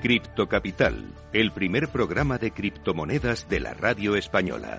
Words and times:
Cripto 0.00 0.48
Capital, 0.48 1.12
el 1.32 1.50
primer 1.50 1.88
programa 1.88 2.38
de 2.38 2.52
criptomonedas 2.52 3.48
de 3.48 3.58
la 3.58 3.74
radio 3.74 4.14
española. 4.14 4.78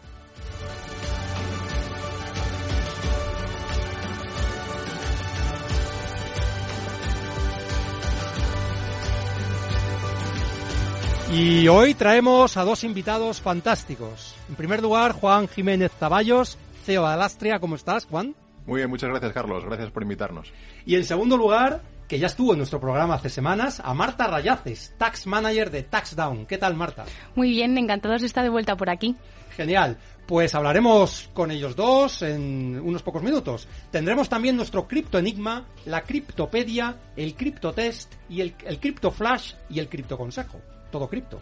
Y 11.33 11.69
hoy 11.69 11.93
traemos 11.93 12.57
a 12.57 12.65
dos 12.65 12.83
invitados 12.83 13.39
fantásticos. 13.39 14.35
En 14.49 14.55
primer 14.55 14.81
lugar, 14.81 15.13
Juan 15.13 15.47
Jiménez 15.47 15.89
Zaballos, 15.97 16.57
CEO 16.83 17.07
de 17.07 17.13
Alastria. 17.13 17.57
¿Cómo 17.59 17.75
estás, 17.75 18.05
Juan? 18.05 18.35
Muy 18.65 18.79
bien, 18.81 18.89
muchas 18.89 19.09
gracias, 19.09 19.31
Carlos. 19.31 19.63
Gracias 19.63 19.91
por 19.91 20.03
invitarnos. 20.03 20.51
Y 20.85 20.95
en 20.95 21.05
segundo 21.05 21.37
lugar, 21.37 21.83
que 22.09 22.19
ya 22.19 22.27
estuvo 22.27 22.51
en 22.51 22.57
nuestro 22.57 22.81
programa 22.81 23.13
hace 23.13 23.29
semanas, 23.29 23.81
a 23.81 23.93
Marta 23.93 24.27
Rayaces, 24.27 24.93
Tax 24.97 25.25
Manager 25.25 25.71
de 25.71 25.83
TaxDown. 25.83 26.47
¿Qué 26.47 26.57
tal, 26.57 26.75
Marta? 26.75 27.05
Muy 27.33 27.51
bien, 27.51 27.77
encantados 27.77 28.19
de 28.19 28.27
estar 28.27 28.43
de 28.43 28.49
vuelta 28.49 28.75
por 28.75 28.89
aquí. 28.89 29.15
Genial. 29.55 29.97
Pues 30.27 30.53
hablaremos 30.53 31.29
con 31.33 31.49
ellos 31.49 31.77
dos 31.77 32.23
en 32.23 32.77
unos 32.83 33.03
pocos 33.03 33.23
minutos. 33.23 33.69
Tendremos 33.89 34.27
también 34.27 34.57
nuestro 34.57 34.85
Cripto 34.85 35.17
Enigma, 35.17 35.65
la 35.85 36.01
Criptopedia, 36.01 36.97
el 37.15 37.35
Criptotest 37.35 38.15
y 38.27 38.41
el, 38.41 38.53
el 38.65 38.81
Cripto 38.81 39.11
Flash 39.11 39.53
y 39.69 39.79
el 39.79 39.87
Cripto 39.87 40.17
Consejo 40.17 40.59
todo 40.91 41.07
cripto. 41.07 41.39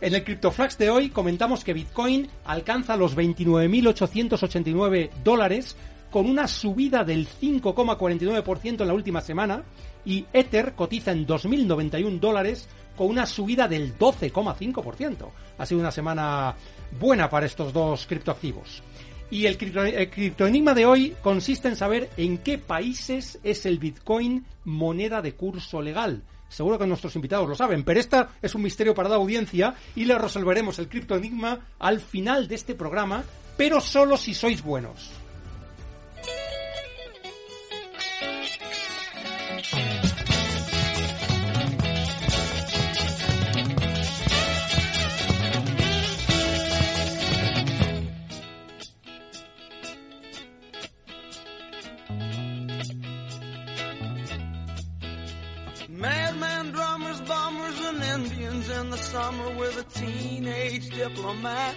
En 0.00 0.14
el 0.14 0.22
CryptoFlax 0.24 0.78
de 0.78 0.88
hoy 0.90 1.10
comentamos 1.10 1.64
que 1.64 1.74
Bitcoin 1.74 2.28
alcanza 2.44 2.96
los 2.96 3.16
29.889 3.16 5.10
dólares 5.24 5.76
con 6.10 6.26
una 6.26 6.48
subida 6.48 7.04
del 7.04 7.28
5,49% 7.28 8.80
en 8.80 8.88
la 8.88 8.94
última 8.94 9.20
semana 9.20 9.62
y 10.04 10.24
Ether 10.32 10.74
cotiza 10.74 11.12
en 11.12 11.26
2.091 11.26 12.18
dólares 12.18 12.68
con 12.96 13.08
una 13.08 13.26
subida 13.26 13.68
del 13.68 13.96
12,5%. 13.98 15.28
Ha 15.58 15.66
sido 15.66 15.80
una 15.80 15.90
semana 15.90 16.54
buena 16.98 17.28
para 17.30 17.46
estos 17.46 17.72
dos 17.72 18.06
criptoactivos. 18.06 18.82
Y 19.30 19.46
el, 19.46 19.56
cripto, 19.56 19.84
el 19.84 20.10
criptoenigma 20.10 20.74
de 20.74 20.86
hoy 20.86 21.14
consiste 21.22 21.68
en 21.68 21.76
saber 21.76 22.10
en 22.16 22.38
qué 22.38 22.58
países 22.58 23.38
es 23.44 23.64
el 23.64 23.78
Bitcoin 23.78 24.44
moneda 24.64 25.22
de 25.22 25.34
curso 25.34 25.80
legal. 25.80 26.22
Seguro 26.50 26.78
que 26.78 26.86
nuestros 26.86 27.14
invitados 27.14 27.48
lo 27.48 27.54
saben, 27.54 27.84
pero 27.84 28.00
esta 28.00 28.30
es 28.42 28.54
un 28.54 28.62
misterio 28.62 28.94
para 28.94 29.08
la 29.08 29.14
audiencia 29.14 29.74
y 29.94 30.04
le 30.04 30.18
resolveremos 30.18 30.78
el 30.80 30.88
criptoenigma 30.88 31.60
al 31.78 32.00
final 32.00 32.48
de 32.48 32.56
este 32.56 32.74
programa, 32.74 33.22
pero 33.56 33.80
solo 33.80 34.16
si 34.16 34.34
sois 34.34 34.60
buenos. 34.62 35.19
Diplomat. 61.00 61.74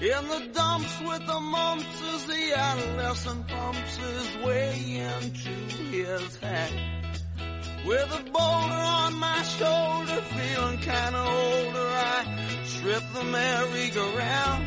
In 0.00 0.22
the 0.28 0.40
dumps 0.54 0.94
with 1.00 1.26
the 1.26 1.40
mumps 1.40 1.96
as 2.14 2.26
the 2.26 2.44
adolescent 2.56 3.46
pumps 3.48 3.96
his 3.96 4.44
way 4.44 4.72
into 5.14 5.54
his 5.92 6.38
hat. 6.38 6.72
With 7.86 8.10
a 8.20 8.22
boulder 8.30 8.82
on 9.02 9.14
my 9.14 9.42
shoulder, 9.56 10.20
feeling 10.36 10.78
kinda 10.78 11.22
older, 11.42 11.88
I 12.16 12.64
strip 12.64 13.02
the 13.12 13.24
merry-go-round. 13.24 14.66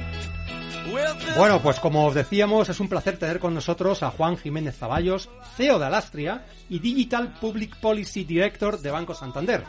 Bueno, 1.38 1.62
pues 1.62 1.80
como 1.80 2.06
os 2.06 2.13
decíamos, 2.13 2.69
es 2.69 2.80
un 2.80 2.90
placer 2.90 3.18
tener 3.18 3.40
con 3.40 3.53
nosotros 3.53 4.03
a 4.03 4.12
Juan 4.12 4.38
Jiménez 4.38 4.78
Zaballos, 4.78 5.30
CEO 5.56 5.80
de 5.80 5.86
Alastria 5.86 6.46
y 6.69 6.80
Digital 6.80 7.34
Public 7.40 7.78
Policy 7.78 8.25
Director 8.25 8.80
de 8.80 8.92
Banco 8.92 9.16
Santander. 9.16 9.63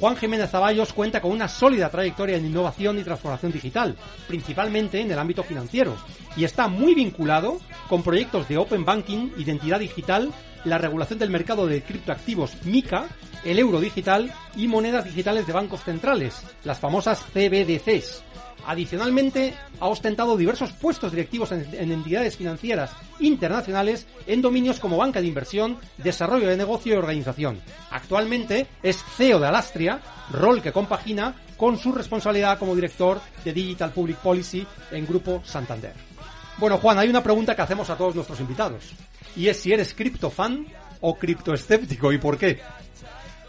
Juan 0.00 0.16
Jiménez 0.16 0.50
Zaballos 0.50 0.92
cuenta 0.92 1.20
con 1.20 1.30
una 1.30 1.48
sólida 1.48 1.88
trayectoria 1.88 2.36
en 2.36 2.46
innovación 2.46 2.98
y 2.98 3.04
transformación 3.04 3.52
digital, 3.52 3.96
principalmente 4.26 5.00
en 5.00 5.10
el 5.10 5.18
ámbito 5.18 5.42
financiero, 5.42 5.96
y 6.36 6.44
está 6.44 6.68
muy 6.68 6.94
vinculado 6.94 7.60
con 7.88 8.02
proyectos 8.02 8.48
de 8.48 8.56
Open 8.56 8.84
Banking, 8.84 9.30
identidad 9.38 9.78
digital, 9.78 10.32
la 10.64 10.78
regulación 10.78 11.18
del 11.18 11.30
mercado 11.30 11.66
de 11.66 11.82
criptoactivos 11.82 12.64
MICA, 12.64 13.08
el 13.44 13.58
euro 13.58 13.80
digital 13.80 14.32
y 14.56 14.68
monedas 14.68 15.04
digitales 15.04 15.46
de 15.46 15.52
bancos 15.52 15.82
centrales, 15.82 16.42
las 16.64 16.78
famosas 16.78 17.20
CBDCs. 17.32 18.22
Adicionalmente, 18.66 19.54
ha 19.80 19.88
ostentado 19.88 20.36
diversos 20.36 20.72
puestos 20.72 21.10
directivos 21.12 21.52
en, 21.52 21.66
en, 21.74 21.92
entidades 21.92 22.36
financieras 22.36 22.92
internacionales 23.18 24.06
en 24.26 24.42
dominios 24.42 24.78
como 24.78 24.96
banca 24.96 25.20
de 25.20 25.26
inversión, 25.26 25.78
desarrollo 25.98 26.48
de 26.48 26.56
negocio 26.56 26.94
y 26.94 26.98
organización. 26.98 27.60
Actualmente 27.90 28.66
es 28.82 29.02
CEO 29.16 29.40
de 29.40 29.46
Alastria, 29.48 30.00
rol 30.30 30.62
que 30.62 30.72
compagina 30.72 31.34
con 31.56 31.78
su 31.78 31.92
responsabilidad 31.92 32.58
como 32.58 32.74
director 32.74 33.20
de 33.44 33.52
Digital 33.52 33.92
Public 33.92 34.16
Policy 34.18 34.66
en 34.90 35.06
Grupo 35.06 35.42
Santander. 35.44 35.92
Bueno, 36.58 36.78
Juan, 36.78 36.98
hay 36.98 37.08
una 37.08 37.22
pregunta 37.22 37.56
que 37.56 37.62
hacemos 37.62 37.88
a 37.90 37.96
todos 37.96 38.14
nuestros 38.14 38.40
invitados. 38.40 38.92
Y 39.36 39.48
es 39.48 39.60
si 39.60 39.72
eres 39.72 39.94
criptofan 39.94 40.66
o 41.00 41.16
criptoescéptico 41.16 42.12
y 42.12 42.18
por 42.18 42.38
qué. 42.38 42.60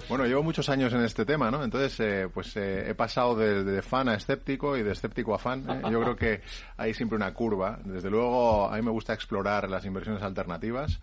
Bueno, 0.09 0.25
llevo 0.25 0.43
muchos 0.43 0.69
años 0.69 0.93
en 0.93 1.01
este 1.01 1.25
tema, 1.25 1.49
¿no? 1.49 1.63
Entonces, 1.63 1.99
eh, 1.99 2.27
pues 2.33 2.55
eh, 2.57 2.89
he 2.89 2.95
pasado 2.95 3.35
de, 3.35 3.63
de, 3.63 3.81
fan 3.81 4.09
a 4.09 4.15
escéptico 4.15 4.77
y 4.77 4.83
de 4.83 4.91
escéptico 4.91 5.33
a 5.33 5.39
fan. 5.39 5.69
¿eh? 5.69 5.81
Yo 5.91 6.01
creo 6.01 6.15
que 6.15 6.41
hay 6.77 6.93
siempre 6.93 7.15
una 7.15 7.33
curva. 7.33 7.79
Desde 7.83 8.09
luego, 8.09 8.69
a 8.69 8.75
mí 8.75 8.81
me 8.81 8.91
gusta 8.91 9.13
explorar 9.13 9.69
las 9.69 9.85
inversiones 9.85 10.21
alternativas 10.21 10.99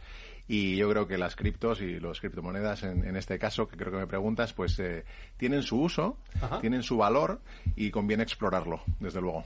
y 0.52 0.76
yo 0.76 0.90
creo 0.90 1.06
que 1.06 1.16
las 1.16 1.36
criptos 1.36 1.80
y 1.80 2.00
las 2.00 2.18
criptomonedas, 2.18 2.82
en, 2.82 3.04
en, 3.04 3.14
este 3.14 3.38
caso, 3.38 3.68
que 3.68 3.76
creo 3.76 3.92
que 3.92 3.98
me 3.98 4.08
preguntas, 4.08 4.52
pues 4.52 4.76
eh, 4.80 5.04
tienen 5.36 5.62
su 5.62 5.80
uso, 5.80 6.16
Ajá. 6.42 6.60
tienen 6.60 6.82
su 6.82 6.96
valor 6.96 7.40
y 7.76 7.92
conviene 7.92 8.24
explorarlo, 8.24 8.82
desde 8.98 9.20
luego. 9.20 9.44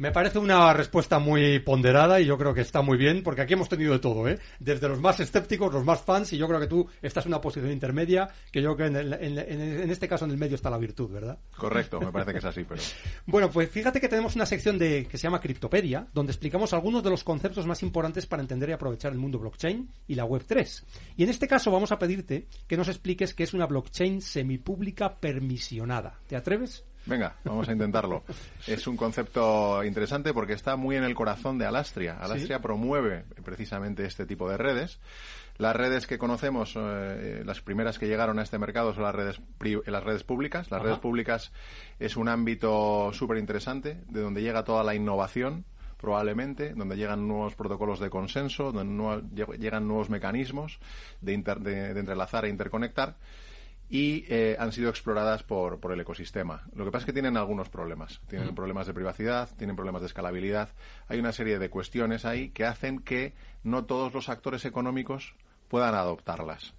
Me 0.00 0.12
parece 0.12 0.38
una 0.38 0.72
respuesta 0.72 1.18
muy 1.18 1.58
ponderada 1.58 2.22
y 2.22 2.24
yo 2.24 2.38
creo 2.38 2.54
que 2.54 2.62
está 2.62 2.80
muy 2.80 2.96
bien, 2.96 3.22
porque 3.22 3.42
aquí 3.42 3.52
hemos 3.52 3.68
tenido 3.68 3.92
de 3.92 3.98
todo, 3.98 4.26
¿eh? 4.26 4.38
Desde 4.58 4.88
los 4.88 4.98
más 4.98 5.20
escépticos, 5.20 5.70
los 5.74 5.84
más 5.84 6.00
fans, 6.00 6.32
y 6.32 6.38
yo 6.38 6.48
creo 6.48 6.58
que 6.58 6.68
tú 6.68 6.88
estás 7.02 7.26
en 7.26 7.32
una 7.32 7.42
posición 7.42 7.70
intermedia, 7.70 8.26
que 8.50 8.62
yo 8.62 8.74
creo 8.74 8.90
que 8.90 8.98
en, 8.98 9.12
el, 9.12 9.12
en, 9.12 9.38
en, 9.38 9.90
este 9.90 10.08
caso 10.08 10.24
en 10.24 10.30
el 10.30 10.38
medio 10.38 10.54
está 10.54 10.70
la 10.70 10.78
virtud, 10.78 11.10
¿verdad? 11.10 11.38
Correcto, 11.54 12.00
me 12.00 12.10
parece 12.10 12.32
que 12.32 12.38
es 12.38 12.44
así, 12.46 12.64
pero... 12.64 12.80
bueno, 13.26 13.50
pues 13.50 13.68
fíjate 13.68 14.00
que 14.00 14.08
tenemos 14.08 14.34
una 14.36 14.46
sección 14.46 14.78
de 14.78 15.04
que 15.04 15.18
se 15.18 15.24
llama 15.24 15.38
Criptopedia, 15.38 16.06
donde 16.14 16.32
explicamos 16.32 16.72
algunos 16.72 17.02
de 17.02 17.10
los 17.10 17.22
conceptos 17.22 17.66
más 17.66 17.82
importantes 17.82 18.24
para 18.24 18.40
entender 18.40 18.70
y 18.70 18.72
aprovechar 18.72 19.12
el 19.12 19.18
mundo 19.18 19.38
blockchain 19.38 19.86
y 20.08 20.14
la 20.14 20.24
Web3. 20.24 20.82
Y 21.18 21.24
en 21.24 21.28
este 21.28 21.46
caso 21.46 21.70
vamos 21.70 21.92
a 21.92 21.98
pedirte 21.98 22.46
que 22.66 22.78
nos 22.78 22.88
expliques 22.88 23.34
qué 23.34 23.42
es 23.42 23.52
una 23.52 23.66
blockchain 23.66 24.22
semipública 24.22 25.16
permisionada. 25.16 26.20
¿Te 26.26 26.36
atreves? 26.36 26.86
Venga, 27.06 27.36
vamos 27.44 27.68
a 27.68 27.72
intentarlo. 27.72 28.22
es 28.66 28.86
un 28.86 28.96
concepto 28.96 29.82
interesante 29.84 30.32
porque 30.32 30.52
está 30.52 30.76
muy 30.76 30.96
en 30.96 31.04
el 31.04 31.14
corazón 31.14 31.58
de 31.58 31.66
Alastria. 31.66 32.16
Alastria 32.18 32.58
¿Sí? 32.58 32.62
promueve 32.62 33.24
precisamente 33.44 34.04
este 34.04 34.26
tipo 34.26 34.48
de 34.48 34.56
redes. 34.56 35.00
Las 35.58 35.76
redes 35.76 36.06
que 36.06 36.18
conocemos, 36.18 36.74
eh, 36.76 37.42
las 37.44 37.60
primeras 37.60 37.98
que 37.98 38.06
llegaron 38.06 38.38
a 38.38 38.42
este 38.42 38.58
mercado 38.58 38.94
son 38.94 39.02
las 39.02 39.14
redes, 39.14 39.40
las 39.86 40.04
redes 40.04 40.24
públicas. 40.24 40.70
Las 40.70 40.78
Ajá. 40.78 40.88
redes 40.88 41.00
públicas 41.00 41.52
es 41.98 42.16
un 42.16 42.28
ámbito 42.28 43.10
súper 43.12 43.38
interesante 43.38 43.98
de 44.08 44.20
donde 44.20 44.40
llega 44.40 44.64
toda 44.64 44.84
la 44.84 44.94
innovación 44.94 45.64
probablemente, 45.98 46.72
donde 46.72 46.96
llegan 46.96 47.28
nuevos 47.28 47.54
protocolos 47.54 48.00
de 48.00 48.08
consenso, 48.08 48.72
donde 48.72 49.58
llegan 49.58 49.86
nuevos 49.86 50.08
mecanismos 50.08 50.80
de, 51.20 51.36
de 51.36 52.00
entrelazar 52.00 52.46
e 52.46 52.48
interconectar 52.48 53.16
y 53.90 54.24
eh, 54.28 54.56
han 54.58 54.70
sido 54.70 54.88
exploradas 54.88 55.42
por, 55.42 55.80
por, 55.80 55.92
el 55.92 56.00
ecosistema. 56.00 56.62
Lo 56.76 56.84
que 56.84 56.92
pasa 56.92 57.02
es 57.02 57.06
que 57.06 57.12
tienen 57.12 57.36
algunos 57.36 57.68
problemas. 57.68 58.20
Tienen 58.28 58.54
problemas 58.54 58.86
de 58.86 58.94
privacidad, 58.94 59.50
tienen 59.58 59.74
problemas 59.74 60.00
de 60.00 60.06
escalabilidad. 60.06 60.68
Hay 61.08 61.18
una 61.18 61.32
serie 61.32 61.58
de 61.58 61.68
cuestiones 61.70 62.24
ahí 62.24 62.50
que 62.50 62.64
hacen 62.64 63.00
que 63.00 63.34
no 63.64 63.84
todos 63.84 64.14
los 64.14 64.28
actores 64.28 64.64
económicos 64.64 65.34
puedan 65.68 65.96
adoptarlas. 65.96 66.72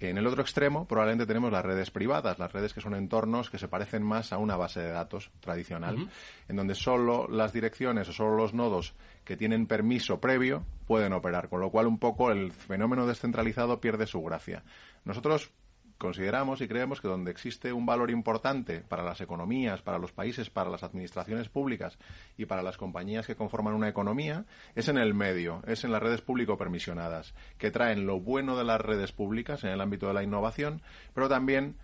En 0.00 0.18
el 0.18 0.26
otro 0.26 0.42
extremo, 0.42 0.84
probablemente 0.88 1.26
tenemos 1.26 1.52
las 1.52 1.64
redes 1.64 1.92
privadas, 1.92 2.40
las 2.40 2.52
redes 2.52 2.74
que 2.74 2.80
son 2.80 2.96
entornos 2.96 3.50
que 3.50 3.58
se 3.58 3.68
parecen 3.68 4.02
más 4.02 4.32
a 4.32 4.38
una 4.38 4.56
base 4.56 4.80
de 4.80 4.90
datos 4.90 5.30
tradicional, 5.38 6.08
en 6.48 6.56
donde 6.56 6.74
solo 6.74 7.28
las 7.28 7.52
direcciones 7.52 8.08
o 8.08 8.12
solo 8.12 8.36
los 8.36 8.52
nodos 8.52 8.94
que 9.24 9.36
tienen 9.36 9.68
permiso 9.68 10.18
previo 10.18 10.64
pueden 10.88 11.12
operar, 11.12 11.48
con 11.48 11.60
lo 11.60 11.70
cual 11.70 11.86
un 11.86 11.98
poco 11.98 12.32
el 12.32 12.50
fenómeno 12.50 13.06
descentralizado 13.06 13.80
pierde 13.80 14.08
su 14.08 14.20
gracia. 14.22 14.64
Nosotros 15.04 15.52
consideramos 16.02 16.60
y 16.60 16.66
creemos 16.66 17.00
que 17.00 17.06
donde 17.06 17.30
existe 17.30 17.72
un 17.72 17.86
valor 17.86 18.10
importante 18.10 18.80
para 18.80 19.04
las 19.04 19.20
economías, 19.20 19.82
para 19.82 19.98
los 19.98 20.10
países, 20.10 20.50
para 20.50 20.68
las 20.68 20.82
administraciones 20.82 21.48
públicas 21.48 21.96
y 22.36 22.46
para 22.46 22.64
las 22.64 22.76
compañías 22.76 23.24
que 23.24 23.36
conforman 23.36 23.74
una 23.74 23.88
economía, 23.88 24.44
es 24.74 24.88
en 24.88 24.98
el 24.98 25.14
medio, 25.14 25.62
es 25.64 25.84
en 25.84 25.92
las 25.92 26.02
redes 26.02 26.20
público 26.20 26.58
permisionadas, 26.58 27.34
que 27.56 27.70
traen 27.70 28.04
lo 28.04 28.18
bueno 28.18 28.56
de 28.56 28.64
las 28.64 28.80
redes 28.80 29.12
públicas 29.12 29.62
en 29.62 29.70
el 29.70 29.80
ámbito 29.80 30.08
de 30.08 30.14
la 30.14 30.24
innovación, 30.24 30.82
pero 31.14 31.28
también 31.28 31.76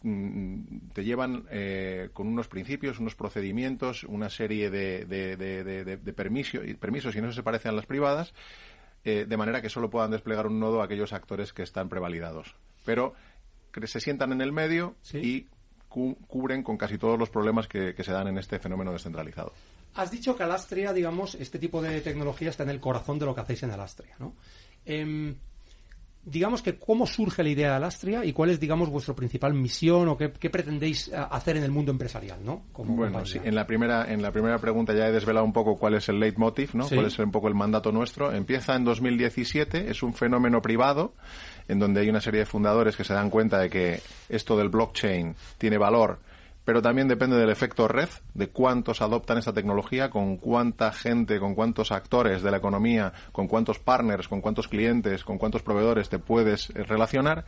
mm, 0.00 0.88
te 0.94 1.04
llevan 1.04 1.44
eh, 1.50 2.08
con 2.14 2.26
unos 2.26 2.48
principios, 2.48 2.98
unos 2.98 3.14
procedimientos, 3.14 4.04
una 4.04 4.30
serie 4.30 4.70
de, 4.70 5.04
de, 5.04 6.12
permisos, 6.14 7.14
y 7.14 7.20
no 7.20 7.30
se 7.30 7.42
parecen 7.42 7.72
a 7.72 7.74
las 7.74 7.84
privadas, 7.84 8.32
eh, 9.04 9.26
de 9.28 9.36
manera 9.36 9.60
que 9.60 9.68
solo 9.68 9.90
puedan 9.90 10.12
desplegar 10.12 10.46
un 10.46 10.58
nodo 10.58 10.80
aquellos 10.80 11.12
actores 11.12 11.52
que 11.52 11.62
están 11.62 11.90
prevalidados. 11.90 12.56
Pero 12.86 13.14
que 13.80 13.86
se 13.86 14.00
sientan 14.00 14.32
en 14.32 14.40
el 14.40 14.52
medio 14.52 14.96
y 15.12 15.46
cubren 15.88 16.62
con 16.62 16.76
casi 16.76 16.98
todos 16.98 17.18
los 17.18 17.30
problemas 17.30 17.68
que, 17.68 17.94
se 17.96 18.12
dan 18.12 18.28
en 18.28 18.38
este 18.38 18.58
fenómeno 18.58 18.92
descentralizado. 18.92 19.52
Has 19.94 20.10
dicho 20.10 20.36
que 20.36 20.42
Alastria, 20.42 20.92
digamos, 20.92 21.36
este 21.36 21.58
tipo 21.58 21.80
de 21.80 22.00
tecnología 22.00 22.50
está 22.50 22.64
en 22.64 22.70
el 22.70 22.80
corazón 22.80 23.18
de 23.18 23.26
lo 23.26 23.34
que 23.34 23.42
hacéis 23.42 23.62
en 23.62 23.70
Alastria, 23.70 24.16
¿no? 24.18 24.34
Em, 24.84 25.36
digamos 26.24 26.62
que 26.62 26.78
cómo 26.78 27.06
surge 27.06 27.44
la 27.44 27.50
idea 27.50 27.70
de 27.70 27.76
Alastria 27.76 28.24
y 28.24 28.32
cuál 28.32 28.50
es, 28.50 28.58
digamos, 28.58 28.88
vuestra 28.88 29.14
principal 29.14 29.54
misión 29.54 30.08
o 30.08 30.16
qué, 30.16 30.28
pretendéis 30.28 31.08
eh, 31.08 31.16
hacer 31.16 31.58
en 31.58 31.62
el 31.62 31.70
mundo 31.70 31.92
empresarial, 31.92 32.44
¿no? 32.44 32.64
bueno, 32.74 33.24
sí, 33.24 33.38
en 33.42 33.54
la 33.54 33.66
primera 33.66 34.10
en 34.10 34.20
la 34.20 34.32
primera 34.32 34.58
pregunta 34.58 34.94
ya 34.94 35.06
he 35.06 35.12
desvelado 35.12 35.44
un 35.44 35.52
poco 35.52 35.76
cuál 35.76 35.94
es 35.94 36.08
el 36.08 36.18
leitmotiv, 36.18 36.74
¿no? 36.74 36.88
Cuál 36.88 37.06
es 37.06 37.18
un 37.20 37.30
poco 37.30 37.48
el 37.48 37.54
mandato 37.54 37.92
nuestro. 37.92 38.32
Empieza 38.32 38.74
en 38.74 38.84
2017, 38.84 39.90
es 39.90 40.02
un 40.02 40.12
fenómeno 40.12 40.60
privado 40.60 41.14
en 41.68 41.78
donde 41.78 42.00
hay 42.00 42.08
una 42.08 42.20
serie 42.20 42.40
de 42.40 42.46
fundadores 42.46 42.96
que 42.96 43.04
se 43.04 43.14
dan 43.14 43.30
cuenta 43.30 43.58
de 43.58 43.70
que 43.70 44.00
esto 44.28 44.56
del 44.56 44.68
blockchain 44.68 45.34
tiene 45.58 45.78
valor 45.78 46.18
pero 46.64 46.80
también 46.80 47.08
depende 47.08 47.36
del 47.36 47.50
efecto 47.50 47.88
red, 47.88 48.08
de 48.32 48.48
cuántos 48.48 49.02
adoptan 49.02 49.38
esta 49.38 49.52
tecnología, 49.52 50.08
con 50.08 50.38
cuánta 50.38 50.92
gente, 50.92 51.38
con 51.38 51.54
cuántos 51.54 51.92
actores 51.92 52.42
de 52.42 52.50
la 52.50 52.56
economía, 52.56 53.12
con 53.32 53.48
cuántos 53.48 53.78
partners, 53.78 54.28
con 54.28 54.40
cuántos 54.40 54.68
clientes, 54.68 55.24
con 55.24 55.36
cuántos 55.36 55.62
proveedores 55.62 56.08
te 56.08 56.18
puedes 56.18 56.68
relacionar. 56.68 57.44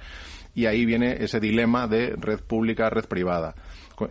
Y 0.56 0.66
ahí 0.66 0.84
viene 0.84 1.22
ese 1.22 1.38
dilema 1.38 1.86
de 1.86 2.16
red 2.16 2.40
pública, 2.40 2.90
red 2.90 3.04
privada. 3.04 3.54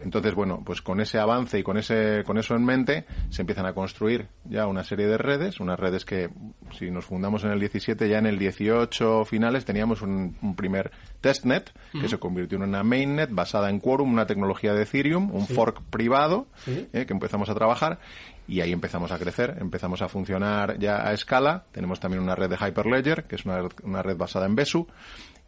Entonces, 0.03 0.33
bueno, 0.33 0.61
pues 0.65 0.81
con 0.81 0.99
ese 0.99 1.19
avance 1.19 1.59
y 1.59 1.63
con 1.63 1.77
ese, 1.77 2.23
con 2.25 2.37
eso 2.37 2.55
en 2.55 2.65
mente, 2.65 3.05
se 3.29 3.41
empiezan 3.41 3.65
a 3.65 3.73
construir 3.73 4.27
ya 4.43 4.67
una 4.67 4.83
serie 4.83 5.07
de 5.07 5.17
redes, 5.17 5.59
unas 5.59 5.79
redes 5.79 6.05
que, 6.05 6.29
si 6.71 6.89
nos 6.89 7.05
fundamos 7.05 7.43
en 7.43 7.51
el 7.51 7.59
17, 7.59 8.09
ya 8.09 8.17
en 8.17 8.25
el 8.25 8.39
18 8.39 9.25
finales 9.25 9.65
teníamos 9.65 10.01
un, 10.01 10.55
primer 10.55 10.91
testnet, 11.21 11.71
que 11.99 12.07
se 12.07 12.17
convirtió 12.17 12.57
en 12.57 12.63
una 12.63 12.83
mainnet 12.83 13.29
basada 13.31 13.69
en 13.69 13.79
Quorum, 13.79 14.11
una 14.11 14.25
tecnología 14.25 14.73
de 14.73 14.83
Ethereum, 14.83 15.33
un 15.33 15.47
fork 15.47 15.81
privado, 15.89 16.47
eh, 16.67 17.05
que 17.05 17.13
empezamos 17.13 17.49
a 17.49 17.55
trabajar, 17.55 17.99
y 18.47 18.61
ahí 18.61 18.71
empezamos 18.71 19.11
a 19.11 19.19
crecer, 19.19 19.57
empezamos 19.59 20.01
a 20.01 20.07
funcionar 20.07 20.77
ya 20.77 21.07
a 21.07 21.13
escala. 21.13 21.65
Tenemos 21.71 21.99
también 21.99 22.21
una 22.21 22.35
red 22.35 22.49
de 22.49 22.57
Hyperledger, 22.57 23.23
que 23.23 23.35
es 23.35 23.45
una, 23.45 23.67
una 23.83 24.03
red 24.03 24.17
basada 24.17 24.45
en 24.45 24.55
Besu, 24.55 24.87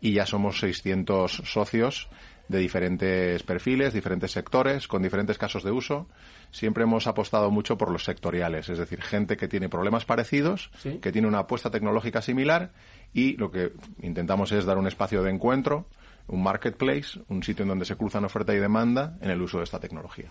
y 0.01 0.13
ya 0.13 0.25
somos 0.25 0.59
600 0.59 1.31
socios 1.45 2.09
de 2.47 2.59
diferentes 2.59 3.43
perfiles, 3.43 3.93
diferentes 3.93 4.31
sectores, 4.31 4.87
con 4.87 5.01
diferentes 5.01 5.37
casos 5.37 5.63
de 5.63 5.71
uso. 5.71 6.07
Siempre 6.51 6.83
hemos 6.83 7.07
apostado 7.07 7.51
mucho 7.51 7.77
por 7.77 7.91
los 7.91 8.05
sectoriales, 8.05 8.69
es 8.69 8.77
decir, 8.77 9.01
gente 9.01 9.35
que 9.35 9.47
tiene 9.47 9.69
problemas 9.69 10.05
parecidos, 10.05 10.71
que 11.01 11.11
tiene 11.11 11.27
una 11.27 11.39
apuesta 11.39 11.71
tecnológica 11.71 12.21
similar 12.21 12.71
y 13.13 13.35
lo 13.37 13.51
que 13.51 13.73
intentamos 14.01 14.51
es 14.51 14.65
dar 14.65 14.77
un 14.77 14.87
espacio 14.87 15.23
de 15.23 15.31
encuentro, 15.31 15.87
un 16.27 16.43
marketplace, 16.43 17.19
un 17.27 17.43
sitio 17.43 17.63
en 17.63 17.69
donde 17.69 17.85
se 17.85 17.95
cruzan 17.95 18.25
oferta 18.25 18.53
y 18.53 18.59
demanda 18.59 19.17
en 19.21 19.29
el 19.29 19.41
uso 19.41 19.57
de 19.57 19.65
esta 19.65 19.79
tecnología. 19.79 20.29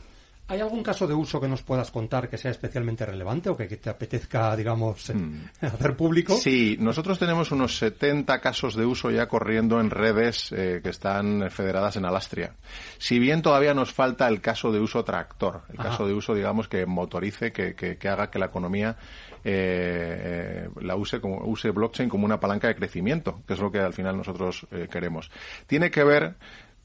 ¿Hay 0.48 0.60
algún 0.60 0.84
caso 0.84 1.08
de 1.08 1.14
uso 1.14 1.40
que 1.40 1.48
nos 1.48 1.62
puedas 1.62 1.90
contar 1.90 2.28
que 2.28 2.38
sea 2.38 2.52
especialmente 2.52 3.04
relevante 3.04 3.50
o 3.50 3.56
que, 3.56 3.66
te 3.66 3.90
apetezca, 3.90 4.54
digamos, 4.54 5.12
hmm. 5.12 5.46
hacer 5.60 5.96
público? 5.96 6.36
Sí, 6.36 6.76
nosotros 6.78 7.18
tenemos 7.18 7.50
unos 7.50 7.76
70 7.78 8.40
casos 8.40 8.76
de 8.76 8.86
uso 8.86 9.10
ya 9.10 9.26
corriendo 9.26 9.80
en 9.80 9.90
redes 9.90 10.52
eh, 10.52 10.80
que 10.82 10.90
están 10.90 11.50
federadas 11.50 11.96
en 11.96 12.04
Alastria. 12.04 12.54
Si 12.98 13.18
bien 13.18 13.42
todavía 13.42 13.74
nos 13.74 13.92
falta 13.92 14.28
el 14.28 14.40
caso 14.40 14.70
de 14.70 14.78
uso 14.78 15.04
tractor, 15.04 15.62
el 15.68 15.78
caso 15.78 16.06
de 16.06 16.14
uso, 16.14 16.32
digamos, 16.32 16.68
que 16.68 16.86
motorice, 16.86 17.52
que, 17.52 17.74
que, 17.74 18.08
haga 18.08 18.30
que 18.30 18.38
la 18.38 18.46
economía 18.46 18.96
eh, 19.42 20.68
la 20.80 20.96
use 20.96 21.20
como 21.20 21.44
use 21.44 21.70
blockchain 21.70 22.08
como 22.08 22.24
una 22.24 22.38
palanca 22.38 22.68
de 22.68 22.76
crecimiento, 22.76 23.42
que 23.46 23.54
es 23.54 23.60
lo 23.60 23.70
que 23.70 23.80
al 23.80 23.92
final 23.92 24.16
nosotros 24.16 24.66
eh, 24.70 24.86
queremos. 24.90 25.30
Tiene 25.66 25.90
que 25.90 26.04
ver 26.04 26.36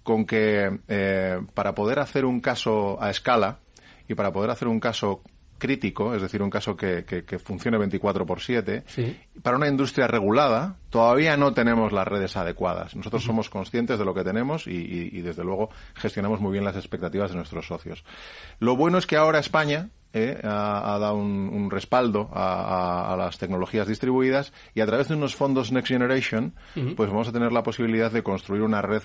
con 0.04 0.26
que 0.26 0.80
eh, 0.88 1.40
para 1.54 1.76
poder 1.76 2.00
hacer 2.00 2.26
un 2.26 2.40
caso 2.40 3.02
a 3.02 3.10
escala 3.10 3.60
y 4.08 4.16
para 4.16 4.32
poder 4.32 4.50
hacer 4.50 4.68
un 4.68 4.80
caso 4.80 5.22
crítico, 5.62 6.16
es 6.16 6.24
decir, 6.24 6.42
un 6.42 6.50
caso 6.50 6.76
que, 6.76 7.06
que, 7.06 7.38
funcione 7.38 7.78
24 7.78 8.26
por 8.26 8.42
7, 8.42 8.84
para 9.44 9.58
una 9.58 9.68
industria 9.68 10.08
regulada 10.08 10.78
todavía 10.90 11.38
no 11.38 11.54
tenemos 11.54 11.94
las 11.94 12.08
redes 12.08 12.36
adecuadas. 12.36 12.96
Nosotros 12.96 13.24
somos 13.24 13.52
conscientes 13.52 14.00
de 14.00 14.04
lo 14.04 14.16
que 14.16 14.24
tenemos 14.24 14.66
y, 14.66 15.22
desde 15.22 15.44
luego, 15.44 15.70
gestionamos 15.94 16.42
muy 16.42 16.52
bien 16.52 16.66
las 16.66 16.76
expectativas 16.76 17.30
de 17.30 17.38
nuestros 17.38 17.68
socios. 17.68 18.04
Lo 18.58 18.76
bueno 18.76 18.98
es 18.98 19.06
que 19.06 19.18
ahora 19.18 19.38
España 19.38 19.92
eh, 20.14 20.40
ha, 20.44 20.98
dado 21.00 21.16
un, 21.16 21.70
respaldo 21.70 22.32
a, 22.34 23.16
las 23.16 23.38
tecnologías 23.38 23.88
distribuidas 23.88 24.54
y 24.74 24.82
a 24.82 24.88
través 24.88 25.10
de 25.10 25.16
unos 25.16 25.36
fondos 25.36 25.72
Next 25.72 25.90
Generation, 25.90 26.56
pues 26.98 27.08
vamos 27.12 27.28
a 27.28 27.32
tener 27.32 27.52
la 27.52 27.62
posibilidad 27.62 28.12
de 28.12 28.24
construir 28.24 28.64
una 28.64 28.82
red 28.82 29.04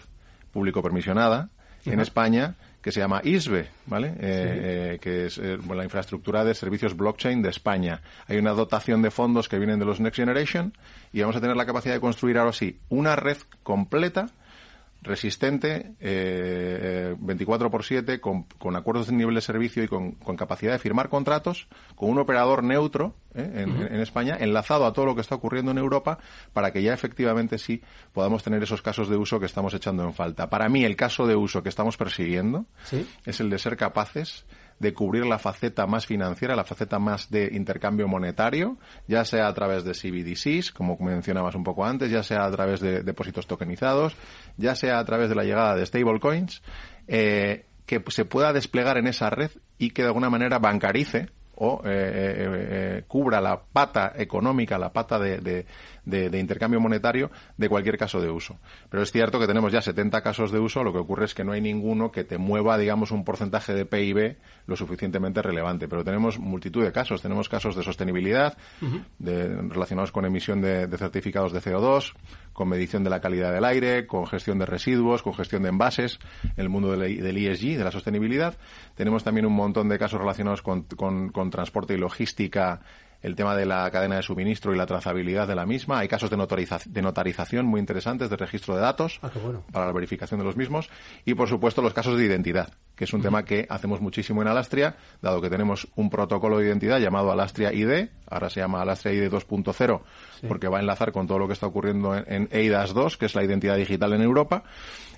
público 0.57 0.83
permisionada 0.83 1.51
en 1.85 2.01
España 2.01 2.55
que 2.81 2.91
se 2.91 3.01
llama 3.01 3.21
ISBE, 3.23 3.69
¿vale? 3.87 4.09
Eh, 4.09 4.15
eh, 4.21 4.99
que 5.01 5.27
es 5.27 5.37
eh, 5.39 5.59
la 5.75 5.85
infraestructura 5.85 6.45
de 6.45 6.55
servicios 6.55 6.97
blockchain 6.97 7.43
de 7.43 7.51
España. 7.51 8.01
Hay 8.27 8.39
una 8.39 8.53
dotación 8.53 9.03
de 9.03 9.11
fondos 9.11 9.49
que 9.49 9.59
vienen 9.59 9.79
de 9.79 9.85
los 9.85 10.01
Next 10.01 10.17
Generation 10.17 10.73
y 11.13 11.21
vamos 11.21 11.37
a 11.37 11.41
tener 11.41 11.57
la 11.57 11.67
capacidad 11.67 11.95
de 11.95 12.01
construir 12.01 12.39
ahora 12.39 12.53
sí 12.53 12.79
una 12.89 13.17
red 13.17 13.37
completa 13.63 14.29
resistente, 15.07 15.95
eh, 16.01 17.15
24 17.19 17.71
por 17.71 17.85
7, 17.85 18.21
con, 18.21 18.45
con, 18.45 18.77
acuerdos 18.77 19.07
de 19.07 19.15
nivel 19.15 19.35
de 19.35 19.41
servicio 19.41 19.83
y 19.83 19.89
con, 19.89 20.13
con, 20.13 20.37
capacidad 20.37 20.73
de 20.73 20.79
firmar 20.79 21.09
contratos, 21.09 21.69
con 21.95 22.11
un 22.11 22.19
operador 22.19 22.63
neutro 22.63 23.15
eh, 23.35 23.63
en, 23.63 23.71
en, 23.83 24.01
España, 24.01 24.37
enlazado 24.39 24.85
a 24.87 24.93
todo 24.93 25.07
lo 25.07 25.15
que 25.15 25.21
está 25.21 25.35
ocurriendo 25.35 25.71
en 25.71 25.79
Europa, 25.79 26.19
para 26.53 26.73
que 26.73 26.83
ya 26.83 26.93
efectivamente 26.93 27.59
sí 27.59 27.83
podamos 28.13 28.43
tener 28.43 28.63
esos 28.63 28.83
casos 28.83 29.09
de 29.09 29.17
uso 29.17 29.41
que 29.41 29.47
estamos 29.47 29.73
echando 29.75 30.03
en 30.05 30.13
falta. 30.13 30.51
Para 30.51 30.69
mí, 30.69 30.85
el 30.85 30.97
caso 30.97 31.27
de 31.27 31.37
uso 31.37 31.63
que 31.63 31.69
estamos 31.69 31.97
persiguiendo 31.97 32.67
es 33.25 33.41
el 33.41 33.51
de 33.51 33.59
ser 33.59 33.77
capaces 33.77 34.45
de 34.79 34.93
cubrir 34.93 35.25
la 35.25 35.39
faceta 35.39 35.87
más 35.87 36.07
financiera, 36.07 36.55
la 36.55 36.65
faceta 36.65 36.99
más 36.99 37.31
de 37.31 37.51
intercambio 37.53 38.09
monetario, 38.09 38.77
ya 39.09 39.25
sea 39.25 39.49
a 39.49 39.55
través 39.55 39.85
de 39.85 39.93
CBDCs, 39.93 40.73
como 40.73 40.97
mencionabas 40.99 41.55
un 41.55 41.65
poco 41.65 41.85
antes, 41.85 42.11
ya 42.11 42.23
sea 42.23 42.45
a 42.45 42.51
través 42.51 42.81
de 42.81 43.03
depósitos 43.03 43.47
tokenizados, 43.47 44.17
ya 44.57 44.75
sea 44.75 44.99
a 44.99 45.05
través 45.05 45.29
de 45.29 45.35
la 45.35 45.45
llegada 45.45 45.75
de 45.75 45.87
stablecoins, 45.87 46.63
eh, 47.09 47.65
que 47.87 48.03
se 48.09 48.25
pueda 48.25 48.53
desplegar 48.53 48.99
en 48.99 49.07
esa 49.07 49.31
red 49.31 49.51
y 49.79 49.91
que 49.91 50.03
de 50.03 50.09
alguna 50.09 50.29
manera 50.29 50.59
bancarice 50.59 51.29
o 51.57 51.81
eh, 51.85 51.89
eh, 51.89 53.03
cubra 53.09 53.41
la 53.41 53.61
pata 53.61 54.13
económica, 54.17 54.79
la 54.79 54.93
pata 54.93 55.19
de, 55.19 55.67
de, 56.07 56.39
intercambio 56.39 56.81
monetario 56.81 57.31
de 57.59 57.69
cualquier 57.69 57.99
caso 57.99 58.21
de 58.21 58.31
uso. 58.31 58.59
Pero 58.89 59.03
es 59.03 59.13
cierto 59.13 59.39
que 59.39 59.47
tenemos 59.47 59.73
ya 59.73 59.83
70 59.83 60.23
casos 60.23 60.51
de 60.51 60.59
uso, 60.59 60.83
lo 60.83 60.93
que 60.93 60.99
ocurre 60.99 61.27
es 61.27 61.35
que 61.35 61.45
no 61.45 61.53
hay 61.53 61.61
ninguno 61.61 62.11
que 62.11 62.25
te 62.25 62.39
mueva, 62.39 62.79
digamos, 62.79 63.11
un 63.11 63.25
porcentaje 63.25 63.75
de 63.75 63.85
PIB 63.85 64.37
lo 64.67 64.77
suficientemente 64.77 65.43
relevante. 65.43 65.89
Pero 65.89 66.05
tenemos 66.05 66.39
multitud 66.39 66.83
de 66.83 66.93
casos. 66.93 67.21
Tenemos 67.21 67.49
casos 67.49 67.77
de 67.77 67.83
sostenibilidad, 67.83 68.57
de, 69.19 69.49
relacionados 69.49 70.13
con 70.13 70.25
emisión 70.25 70.61
de, 70.61 70.87
de 70.87 70.99
certificados 70.99 71.53
de 71.53 71.61
CO2, 71.61 72.15
con 72.53 72.69
medición 72.69 73.05
de 73.05 73.11
la 73.11 73.21
calidad 73.21 73.53
del 73.53 73.65
aire, 73.65 74.07
con 74.07 74.27
gestión 74.27 74.59
de 74.59 74.67
residuos, 74.67 75.23
con 75.23 75.35
gestión 75.35 75.63
de 75.63 75.69
envases, 75.69 76.19
en 76.43 76.53
el 76.57 76.69
mundo 76.69 76.97
del, 76.97 77.21
del 77.21 77.37
ESG, 77.37 77.77
de 77.77 77.85
la 77.85 77.91
sostenibilidad. 77.91 78.57
Tenemos 78.95 79.25
también 79.25 79.47
un 79.47 79.55
montón 79.55 79.89
de 79.89 79.99
casos 79.99 80.21
relacionados 80.21 80.63
con, 80.63 80.83
con, 80.83 81.31
con 81.31 81.51
transporte 81.51 81.95
y 81.95 81.99
logística 81.99 82.81
el 83.27 83.35
tema 83.35 83.57
de 83.57 83.67
la 83.67 83.91
cadena 83.91 84.15
de 84.15 84.23
suministro 84.23 84.73
y 84.73 84.77
la 84.77 84.87
trazabilidad 84.87 85.49
de 85.49 85.57
la 85.57 85.67
misma. 85.67 85.99
Hay 85.99 86.07
casos 86.07 86.31
de, 86.31 86.37
notariza 86.37 86.79
de 86.87 87.03
notarización 87.03 87.67
muy 87.67 87.81
interesantes 87.81 88.31
de 88.31 88.37
registro 88.37 88.77
de 88.77 88.81
datos 88.81 89.19
ah, 89.21 89.31
bueno. 89.43 89.65
para 89.73 89.85
la 89.85 89.93
verificación 89.93 90.39
de 90.39 90.47
los 90.47 90.57
mismos. 90.57 90.89
Y, 91.25 91.35
por 91.35 91.49
supuesto, 91.49 91.83
los 91.83 91.93
casos 91.93 92.17
de 92.17 92.25
identidad, 92.25 92.73
que 92.95 93.03
es 93.03 93.13
un 93.13 93.19
uh 93.19 93.23
-huh. 93.23 93.27
tema 93.27 93.45
que 93.45 93.67
hacemos 93.69 94.01
muchísimo 94.01 94.43
en 94.43 94.49
Alastria, 94.49 94.95
dado 95.21 95.41
que 95.43 95.51
tenemos 95.51 95.89
un 95.97 96.09
protocolo 96.09 96.59
de 96.59 96.67
identidad 96.67 97.01
llamado 97.01 97.33
Alastria 97.33 97.73
ID, 97.73 98.11
ahora 98.31 98.49
se 98.49 98.61
llama 98.61 98.81
Alastria 98.81 99.13
ID 99.15 99.29
2.0, 99.29 100.03
sí. 100.41 100.47
porque 100.47 100.69
va 100.69 100.77
a 100.77 100.81
enlazar 100.81 101.11
con 101.11 101.27
todo 101.27 101.41
lo 101.41 101.49
que 101.49 101.55
está 101.55 101.67
ocurriendo 101.67 102.15
en, 102.15 102.25
en 102.29 102.49
EIDAS 102.53 102.95
2, 102.95 103.17
que 103.17 103.27
es 103.27 103.35
la 103.35 103.43
identidad 103.43 103.77
digital 103.77 104.13
en 104.13 104.23
Europa. 104.23 104.63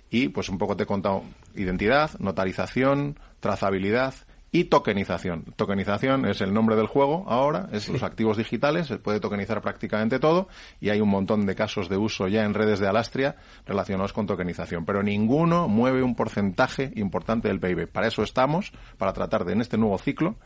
Y, 0.08 0.28
pues, 0.28 0.48
un 0.48 0.56
poco 0.56 0.78
te 0.78 0.84
he 0.84 0.86
contado 0.86 1.24
identidad, 1.54 2.18
notarización, 2.20 3.18
trazabilidad, 3.40 4.14
y 4.50 4.64
tokenización. 4.64 5.44
Tokenización 5.56 6.24
es 6.26 6.40
el 6.40 6.54
nombre 6.54 6.76
del 6.76 6.86
juego 6.86 7.24
ahora, 7.28 7.68
es 7.72 7.84
sí. 7.84 7.92
los 7.92 8.02
activos 8.02 8.36
digitales, 8.36 8.86
se 8.86 8.98
puede 8.98 9.20
tokenizar 9.20 9.60
prácticamente 9.60 10.18
todo 10.18 10.48
y 10.80 10.88
hay 10.88 11.00
un 11.00 11.10
montón 11.10 11.44
de 11.46 11.54
casos 11.54 11.88
de 11.88 11.96
uso 11.96 12.28
ya 12.28 12.44
en 12.44 12.54
redes 12.54 12.78
de 12.78 12.88
Alastria 12.88 13.36
relacionados 13.66 14.12
con 14.12 14.26
tokenización, 14.26 14.84
pero 14.84 15.02
ninguno 15.02 15.68
mueve 15.68 16.02
un 16.02 16.14
porcentaje 16.14 16.92
importante 16.96 17.48
del 17.48 17.60
PIB. 17.60 17.88
Para 17.88 18.06
eso 18.06 18.22
estamos, 18.22 18.72
para 18.96 19.12
tratar 19.12 19.44
de 19.44 19.52
en 19.52 19.60
este 19.60 19.76
nuevo 19.76 19.98
ciclo 19.98 20.36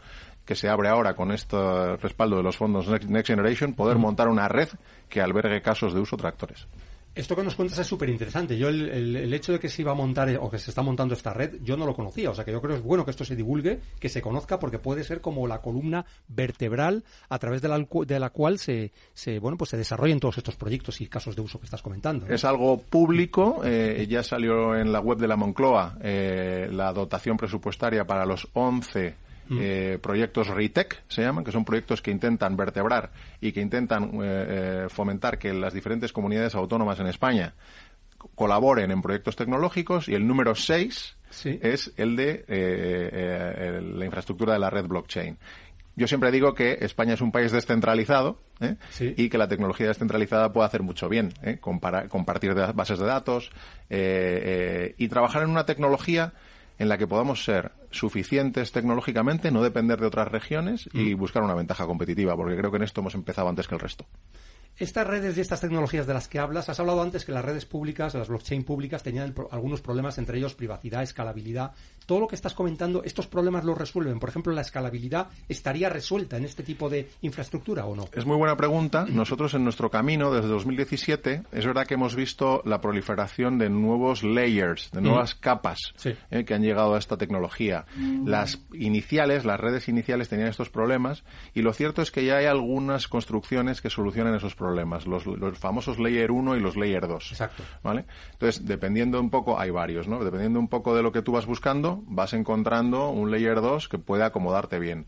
que 0.45 0.57
se 0.57 0.69
abre 0.69 0.89
ahora 0.89 1.15
con 1.15 1.31
este 1.31 1.97
respaldo 1.99 2.37
de 2.37 2.43
los 2.43 2.57
fondos 2.57 2.89
Next 2.89 3.29
Generation, 3.29 3.75
poder 3.75 3.99
montar 3.99 4.29
una 4.29 4.49
red 4.49 4.69
que 5.09 5.21
albergue 5.21 5.63
casos 5.63 5.95
de 5.95 6.01
uso 6.01 6.17
tractores. 6.17 6.67
Esto 7.15 7.37
que 7.37 7.43
nos 7.43 7.55
cuentas 7.55 7.79
es 7.79 7.87
súper 7.87 8.09
interesante. 8.09 8.57
Yo 8.57 8.69
el, 8.69 8.89
el, 8.89 9.17
el, 9.17 9.35
hecho 9.35 9.53
de 9.53 9.61
que 9.61 9.69
se 9.69 9.83
iba 9.83 9.93
a 9.93 9.95
montar 9.95 10.35
o 10.41 10.51
que 10.51 10.59
se 10.59 10.71
está 10.71 10.81
montando 10.81 11.13
esta 11.13 11.35
red, 11.35 11.57
yo 11.63 11.77
no 11.77 11.85
lo 11.85 11.95
conocía. 11.95 12.31
O 12.31 12.35
sea 12.35 12.45
que 12.45 12.53
yo 12.53 12.61
creo 12.63 12.75
que 12.75 12.79
es 12.79 12.85
bueno 12.85 13.05
que 13.05 13.11
esto 13.11 13.25
se 13.25 13.37
divulgue, 13.37 13.81
que 14.01 14.09
se 14.09 14.23
conozca, 14.23 14.59
porque 14.59 14.79
puede 14.79 15.05
ser 15.05 15.21
como 15.21 15.47
la 15.47 15.61
columna 15.61 16.07
vertebral 16.29 17.05
a 17.29 17.39
través 17.39 17.61
de 17.61 17.69
la, 17.69 17.87
de 18.07 18.19
la 18.19 18.31
cual 18.31 18.59
se, 18.59 18.93
bueno, 19.41 19.59
pues 19.59 19.71
se 19.71 19.77
desarrollen 19.77 20.21
todos 20.21 20.39
estos 20.39 20.57
proyectos 20.57 21.03
y 21.03 21.07
casos 21.07 21.37
de 21.37 21.43
uso 21.43 21.59
que 21.59 21.67
estás 21.67 21.83
comentando. 21.83 22.27
Es 22.29 22.45
algo 22.47 22.79
público. 22.81 23.61
Eh, 23.63 24.07
ya 24.09 24.23
salió 24.23 24.75
en 24.75 24.91
la 24.91 25.01
web 25.01 25.19
de 25.19 25.29
la 25.29 25.37
Moncloa 25.37 25.99
eh, 26.01 26.69
la 26.73 26.95
dotación 26.95 27.37
presupuestaria 27.37 28.07
para 28.07 28.25
los 28.25 28.49
11 28.55 29.32
eh, 29.51 29.99
proyectos 30.03 30.49
RETEC, 30.49 31.03
se 31.09 31.23
llaman, 31.23 31.45
que 31.45 31.53
son 31.53 31.65
proyectos 31.65 32.01
que 32.01 32.11
intentan 32.11 32.57
vertebrar 32.57 33.13
y 33.41 33.53
que 33.53 33.61
intentan 33.61 34.05
eh, 34.05 34.19
eh, 34.23 34.87
fomentar 34.89 35.39
que 35.39 35.53
las 35.53 35.75
diferentes 35.75 36.13
comunidades 36.13 36.55
autónomas 36.55 36.99
en 37.01 37.07
España 37.07 37.55
colaboren 38.35 38.91
en 38.91 39.03
proyectos 39.03 39.37
tecnológicos 39.37 40.09
y 40.09 40.15
el 40.15 40.27
número 40.27 40.55
6 40.55 41.17
sí. 41.31 41.59
es 41.61 41.93
el 41.97 42.15
de 42.15 42.45
la 43.97 44.05
infraestructura 44.05 44.53
de 44.53 44.61
la 44.61 44.71
red 44.71 44.87
blockchain. 44.87 45.39
Yo 45.95 46.09
siempre 46.09 46.31
digo 46.31 46.55
que 46.55 46.79
España 46.81 47.15
es 47.15 47.21
un 47.21 47.33
país 47.33 47.53
descentralizado 47.53 48.39
¿eh? 48.61 48.77
sí. 48.91 49.15
y 49.17 49.29
que 49.29 49.37
la 49.37 49.49
tecnología 49.49 49.89
descentralizada 49.89 50.53
puede 50.53 50.67
hacer 50.67 50.83
mucho 50.83 51.09
bien, 51.09 51.35
¿eh? 51.43 51.59
Compara 51.61 52.09
compartir 52.09 52.55
de 52.55 52.73
bases 52.73 52.99
de 52.99 53.07
datos 53.07 53.51
eh, 53.91 54.95
y 54.97 55.09
trabajar 55.09 55.43
en 55.43 55.51
una 55.51 55.67
tecnología 55.67 56.33
en 56.83 56.89
la 56.89 56.99
que 56.99 57.07
podamos 57.07 57.45
ser 57.45 57.71
suficientes 57.93 58.73
tecnológicamente, 58.73 59.53
no 59.53 59.63
depender 59.63 60.01
de 60.01 60.07
otras 60.09 60.27
regiones 60.27 60.91
y 60.93 61.15
buscar 61.15 61.45
una 61.45 61.55
ventaja 61.55 61.87
competitiva, 61.87 62.35
porque 62.35 62.57
creo 62.57 62.73
que 62.73 62.79
en 62.79 62.83
esto 62.83 63.03
hemos 63.03 63.15
empezado 63.15 63.49
antes 63.49 63.69
que 63.69 63.77
el 63.77 63.81
resto. 63.81 64.05
Estas 64.79 65.07
redes 65.07 65.37
y 65.37 65.41
estas 65.41 65.61
tecnologías 65.61 66.07
de 66.07 66.15
las 66.15 66.29
que 66.29 66.39
hablas, 66.39 66.69
has 66.69 66.81
hablado 66.81 67.03
antes 67.03 67.25
que 67.25 67.33
las 67.33 67.45
redes 67.45 67.67
públicas, 67.67 68.15
las 68.15 68.29
blockchain 68.29 68.65
públicas, 68.65 69.03
tenían 69.03 69.35
algunos 69.51 69.81
problemas, 69.81 70.19
entre 70.19 70.39
ellos 70.39 70.55
privacidad, 70.55 71.03
escalabilidad. 71.03 71.73
Todo 72.07 72.21
lo 72.21 72.27
que 72.27 72.35
estás 72.35 72.55
comentando, 72.55 73.05
¿estos 73.05 73.27
problemas 73.27 73.65
los 73.65 73.79
resuelven? 73.79 74.19
Por 74.19 74.29
ejemplo, 74.29 74.53
¿la 74.53 74.63
escalabilidad 74.63 75.29
estaría 75.49 75.89
resuelta 75.89 76.37
en 76.37 76.45
este 76.45 76.63
tipo 76.63 76.89
de 76.89 77.09
infraestructura 77.21 77.87
o 77.87 77.95
no? 77.95 78.09
Es 78.13 78.27
muy 78.27 78.37
buena 78.37 78.57
pregunta. 78.57 79.07
Nosotros 79.09 79.55
en 79.55 79.63
nuestro 79.63 79.91
camino, 79.91 80.33
desde 80.33 80.49
2017, 80.49 81.43
es 81.53 81.67
verdad 81.67 81.87
que 81.87 81.95
hemos 81.95 82.17
visto 82.17 82.63
la 82.65 82.81
proliferación 82.81 83.59
de 83.59 83.71
nuevos 83.71 84.25
layers, 84.25 84.91
de 84.91 85.01
nuevas 85.01 85.37
mm. 85.37 85.41
capas 85.41 85.93
sí. 85.97 86.15
eh, 86.31 86.45
que 86.45 86.55
han 86.55 86.63
llegado 86.63 86.95
a 86.95 86.99
esta 86.99 87.17
tecnología. 87.17 87.85
Mm. 87.97 88.27
Las 88.27 88.59
iniciales, 88.73 89.45
las 89.45 89.61
redes 89.61 89.89
iniciales 89.89 90.29
tenían 90.29 90.49
estos 90.49 90.71
problemas 90.71 91.25
y 91.55 91.63
lo 91.63 91.73
cierto 91.73 92.03
es 92.03 92.11
que 92.11 92.25
ya 92.25 92.39
hay 92.39 92.47
algunas 92.47 93.07
construcciones 93.09 93.81
que 93.81 93.91
solucionan 93.91 94.35
esos 94.35 94.55
problemas, 94.55 94.62
los, 94.71 95.27
los 95.27 95.59
famosos 95.59 95.99
layer 95.99 96.31
1 96.31 96.57
y 96.57 96.61
los 96.61 96.77
layer 96.77 97.07
2. 97.07 97.33
Exacto. 97.33 97.63
¿Vale? 97.83 98.05
Entonces, 98.33 98.65
dependiendo 98.65 99.21
un 99.21 99.31
poco, 99.31 99.59
hay 99.59 99.71
varios, 99.71 100.09
¿no? 100.09 100.25
Dependiendo 100.25 100.59
un 100.59 100.69
poco 100.69 100.95
de 100.95 101.03
lo 101.03 101.13
que 101.13 101.23
tú 101.23 101.33
vas 101.33 101.47
buscando, 101.47 102.03
vas 102.07 102.33
encontrando 102.33 103.11
un 103.11 103.31
layer 103.31 103.61
2 103.61 103.89
que 103.89 103.99
puede 103.99 104.25
acomodarte 104.25 104.79
bien. 104.79 105.07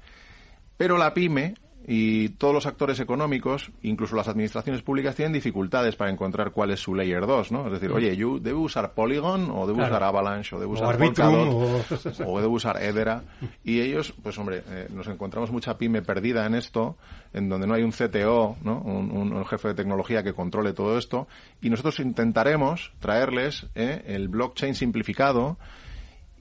Pero 0.77 0.99
la 0.99 1.15
pyme 1.15 1.55
y 1.87 2.31
todos 2.31 2.55
los 2.55 2.67
actores 2.67 2.99
económicos, 3.01 3.71
incluso 3.83 4.17
las 4.17 4.29
administraciones 4.29 4.83
públicas, 4.83 5.15
tienen 5.15 5.35
dificultades 5.35 5.97
para 5.97 6.11
encontrar 6.11 6.51
cuál 6.51 6.71
es 6.71 6.81
su 6.81 6.95
layer 6.95 7.27
2, 7.27 7.53
¿no? 7.53 7.67
Es 7.67 7.73
decir, 7.73 7.91
mm. 7.91 7.95
oye, 7.95 8.17
yo 8.17 8.39
debo 8.39 8.61
usar 8.63 8.95
Polygon 8.95 9.51
o 9.51 9.67
debo 9.67 9.79
claro. 9.79 9.93
usar 9.95 10.03
Avalanche 10.05 10.57
o 10.57 10.61
debo 10.61 10.73
usar 10.73 10.97
Polkadot 10.97 11.49
o... 11.49 12.27
o... 12.27 12.41
debo 12.41 12.55
usar 12.55 12.83
Edera. 12.83 13.23
Y 13.63 13.81
ellos, 13.81 14.15
pues 14.23 14.39
hombre, 14.39 14.63
eh, 14.67 14.89
nos 14.91 15.09
encontramos 15.09 15.51
mucha 15.51 15.77
pyme 15.77 16.01
perdida 16.01 16.47
en 16.47 16.55
esto, 16.55 16.97
en 17.35 17.49
donde 17.49 17.67
no 17.67 17.75
hay 17.75 17.83
un 17.83 17.93
CTO, 17.93 18.57
¿no? 18.63 18.81
Un, 18.81 19.11
un, 19.11 19.33
un, 19.35 19.45
jefe 19.45 19.69
de 19.69 19.75
tecnología 19.75 20.23
que 20.23 20.33
controle 20.33 20.73
todo 20.73 20.97
esto. 20.97 21.29
Y 21.61 21.69
nosotros 21.69 22.01
intentaremos 22.01 22.93
traerles 22.99 23.67
eh, 23.75 24.03
el 24.07 24.29
blockchain 24.29 24.75
simplificado, 24.75 25.59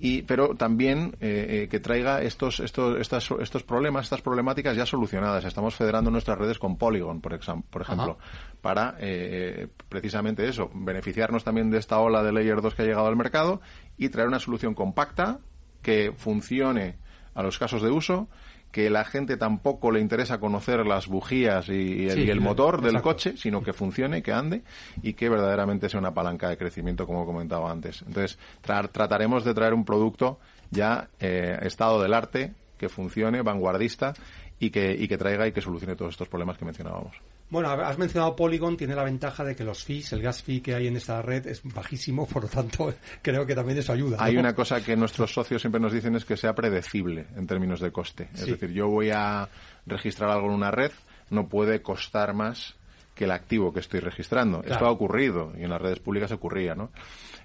y, 0.06 0.24
pero 0.24 0.54
también 0.54 1.16
eh, 1.22 1.62
eh, 1.64 1.68
que 1.70 1.80
traiga 1.80 2.22
estos, 2.22 2.60
estos, 2.60 3.00
estas, 3.00 3.32
estos 3.40 3.64
problemas, 3.64 4.04
estas 4.04 4.22
problemáticas 4.22 4.76
ya 4.76 4.86
solucionadas. 4.86 5.46
Estamos 5.46 5.76
federando 5.76 6.12
nuestras 6.12 6.38
redes 6.38 6.60
con 6.60 6.76
Polygon, 6.76 7.22
por, 7.22 7.40
por 7.70 7.82
ejemplo, 7.82 8.18
Ajá. 8.20 8.56
para 8.62 8.98
eh, 9.00 9.70
precisamente 9.88 10.46
eso, 10.46 10.70
beneficiarnos 10.74 11.46
también 11.46 11.72
de 11.72 11.78
esta 11.78 12.00
ola 12.00 12.22
de 12.22 12.34
Layer 12.34 12.62
2 12.62 12.76
que 12.76 12.82
ha 12.82 12.86
llegado 12.86 13.08
al 13.08 13.16
mercado 13.16 13.62
y 13.98 14.10
traer 14.10 14.28
una 14.28 14.40
solución 14.40 14.74
compacta 14.74 15.40
que 15.82 16.12
funcione 16.12 16.98
a 17.34 17.42
los 17.42 17.58
casos 17.58 17.82
de 17.82 17.90
uso 17.90 18.28
que 18.74 18.90
la 18.90 19.06
gente 19.06 19.38
tampoco 19.38 19.92
le 19.92 20.00
interesa 20.00 20.40
conocer 20.40 20.84
las 20.84 21.08
bujías 21.08 21.70
y, 21.70 22.08
el, 22.08 22.12
sí, 22.12 22.24
y 22.24 22.30
el 22.32 22.42
motor 22.42 22.80
exacto. 22.80 22.92
del 22.92 23.02
coche, 23.04 23.38
sino 23.38 23.62
que 23.62 23.72
funcione, 23.72 24.24
que 24.24 24.34
ande 24.34 24.64
y 25.04 25.14
que 25.14 25.30
verdaderamente 25.30 25.90
sea 25.90 26.00
una 26.00 26.16
palanca 26.16 26.50
de 26.50 26.58
crecimiento, 26.58 27.06
como 27.06 27.24
comentaba 27.24 27.70
antes. 27.72 28.02
Entonces, 28.02 28.40
tra 28.62 28.82
trataremos 28.88 29.46
de 29.46 29.54
traer 29.54 29.76
un 29.76 29.86
producto 29.86 30.40
ya 30.72 31.08
eh, 31.20 31.56
estado 31.62 32.02
del 32.02 32.16
arte, 32.16 32.56
que 32.80 32.90
funcione, 32.90 33.44
vanguardista 33.44 34.16
y 34.58 34.72
que, 34.72 34.92
y 34.92 35.08
que 35.08 35.20
traiga 35.20 35.46
y 35.46 35.52
que 35.52 35.62
solucione 35.62 35.96
todos 35.96 36.16
estos 36.16 36.28
problemas 36.28 36.58
que 36.58 36.66
mencionábamos. 36.66 37.16
Bueno, 37.54 37.70
has 37.70 38.00
mencionado 38.00 38.36
Polygon, 38.36 38.76
tiene 38.76 38.96
la 38.96 39.04
ventaja 39.04 39.44
de 39.44 39.56
que 39.56 39.64
los 39.64 39.84
fees, 39.84 40.12
el 40.12 40.24
gas 40.24 40.42
fee 40.42 40.60
que 40.60 40.74
hay 40.74 40.88
en 40.88 40.96
esta 40.96 41.22
red 41.22 41.46
es 41.46 41.62
bajísimo, 41.64 42.26
por 42.34 42.42
lo 42.42 42.50
tanto 42.50 42.92
creo 43.22 43.46
que 43.46 43.54
también 43.54 43.78
eso 43.78 43.94
ayuda. 43.94 44.18
¿no? 44.18 44.24
Hay 44.24 44.38
una 44.38 44.56
cosa 44.56 44.84
que 44.84 44.96
nuestros 44.96 45.32
socios 45.32 45.62
siempre 45.62 45.80
nos 45.80 45.94
dicen 45.94 46.16
es 46.16 46.26
que 46.26 46.36
sea 46.36 46.56
predecible 46.56 47.28
en 47.38 47.46
términos 47.46 47.80
de 47.80 47.92
coste. 47.92 48.28
Es 48.34 48.40
sí. 48.42 48.52
decir, 48.54 48.72
yo 48.72 48.88
voy 48.88 49.12
a 49.12 49.48
registrar 49.86 50.32
algo 50.32 50.48
en 50.48 50.54
una 50.56 50.72
red, 50.72 50.92
no 51.30 51.48
puede 51.48 51.84
costar 51.84 52.34
más 52.34 52.74
que 53.14 53.26
el 53.26 53.32
activo 53.32 53.72
que 53.72 53.82
estoy 53.82 54.00
registrando. 54.00 54.62
Claro. 54.62 54.74
Esto 54.74 54.88
ha 54.88 54.92
ocurrido 54.92 55.54
y 55.56 55.64
en 55.64 55.70
las 55.70 55.80
redes 55.80 56.00
públicas 56.00 56.32
ocurría, 56.32 56.74
¿no? 56.74 56.90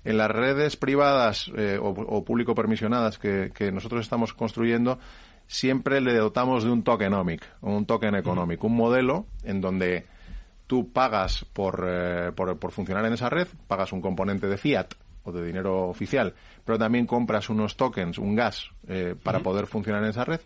En 0.05 0.17
las 0.17 0.31
redes 0.31 0.79
privadas 0.79 1.53
eh, 1.55 1.79
o, 1.79 1.89
o 1.89 2.25
público 2.25 2.55
permisionadas 2.55 3.19
que, 3.19 3.51
que 3.55 3.71
nosotros 3.71 4.01
estamos 4.01 4.33
construyendo, 4.33 4.99
siempre 5.49 6.01
le 6.01 6.15
dotamos 6.15 6.63
de 6.63 6.71
un 6.71 6.85
tokenomic, 6.85 7.43
un 7.63 7.87
token 7.87 8.15
económico, 8.15 8.69
un 8.69 8.77
modelo 8.77 9.27
en 9.43 9.61
donde 9.61 10.07
tú 10.69 10.93
pagas 10.93 11.45
por, 11.53 11.85
eh, 11.89 12.31
por, 12.37 12.57
por, 12.59 12.71
funcionar 12.71 13.05
en 13.07 13.15
esa 13.15 13.31
red, 13.31 13.49
pagas 13.67 13.93
un 13.93 14.03
componente 14.03 14.47
de 14.47 14.59
fiat 14.59 14.95
o 15.25 15.33
de 15.33 15.45
dinero 15.45 15.89
oficial, 15.89 16.35
pero 16.65 16.79
también 16.79 17.07
compras 17.07 17.49
unos 17.49 17.77
tokens, 17.77 18.19
un 18.19 18.37
gas, 18.37 18.71
eh, 18.87 19.15
para 19.21 19.39
uh 19.39 19.41
-huh. 19.41 19.45
poder 19.45 19.67
funcionar 19.67 20.05
en 20.05 20.11
esa 20.11 20.25
red 20.25 20.41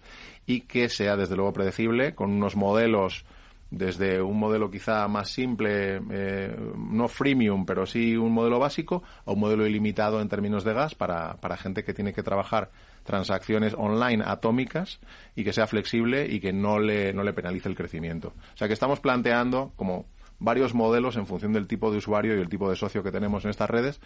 y 0.46 0.62
que 0.62 0.88
sea 0.88 1.16
desde 1.16 1.36
luego 1.36 1.52
predecible 1.52 2.14
con 2.14 2.30
unos 2.30 2.56
modelos 2.56 3.24
desde 3.72 4.20
un 4.20 4.38
modelo 4.38 4.70
quizá 4.70 5.08
más 5.08 5.30
simple, 5.30 6.00
eh, 6.10 6.54
no 6.76 7.08
freemium, 7.08 7.64
pero 7.64 7.86
sí 7.86 8.16
un 8.16 8.32
modelo 8.32 8.58
básico, 8.58 9.02
a 9.24 9.32
un 9.32 9.40
modelo 9.40 9.66
ilimitado 9.66 10.20
en 10.20 10.28
términos 10.28 10.62
de 10.62 10.74
gas 10.74 10.94
para, 10.94 11.36
para 11.36 11.56
gente 11.56 11.82
que 11.82 11.94
tiene 11.94 12.12
que 12.12 12.22
trabajar 12.22 12.70
transacciones 13.04 13.74
online 13.76 14.22
atómicas 14.26 15.00
y 15.34 15.44
que 15.44 15.52
sea 15.52 15.66
flexible 15.66 16.26
y 16.26 16.40
que 16.40 16.52
no 16.52 16.78
le, 16.78 17.12
no 17.12 17.22
le 17.22 17.32
penalice 17.32 17.68
el 17.68 17.76
crecimiento. 17.76 18.34
O 18.54 18.56
sea 18.56 18.68
que 18.68 18.74
estamos 18.74 19.00
planteando 19.00 19.72
como 19.76 20.06
varios 20.42 20.74
modelos 20.74 21.16
en 21.16 21.26
función 21.26 21.52
del 21.52 21.68
tipo 21.68 21.90
de 21.90 21.98
usuario 21.98 22.36
y 22.36 22.40
el 22.40 22.48
tipo 22.48 22.68
de 22.68 22.76
socio 22.76 23.02
que 23.02 23.12
tenemos 23.12 23.44
en 23.44 23.50
estas 23.50 23.70
redes 23.70 24.00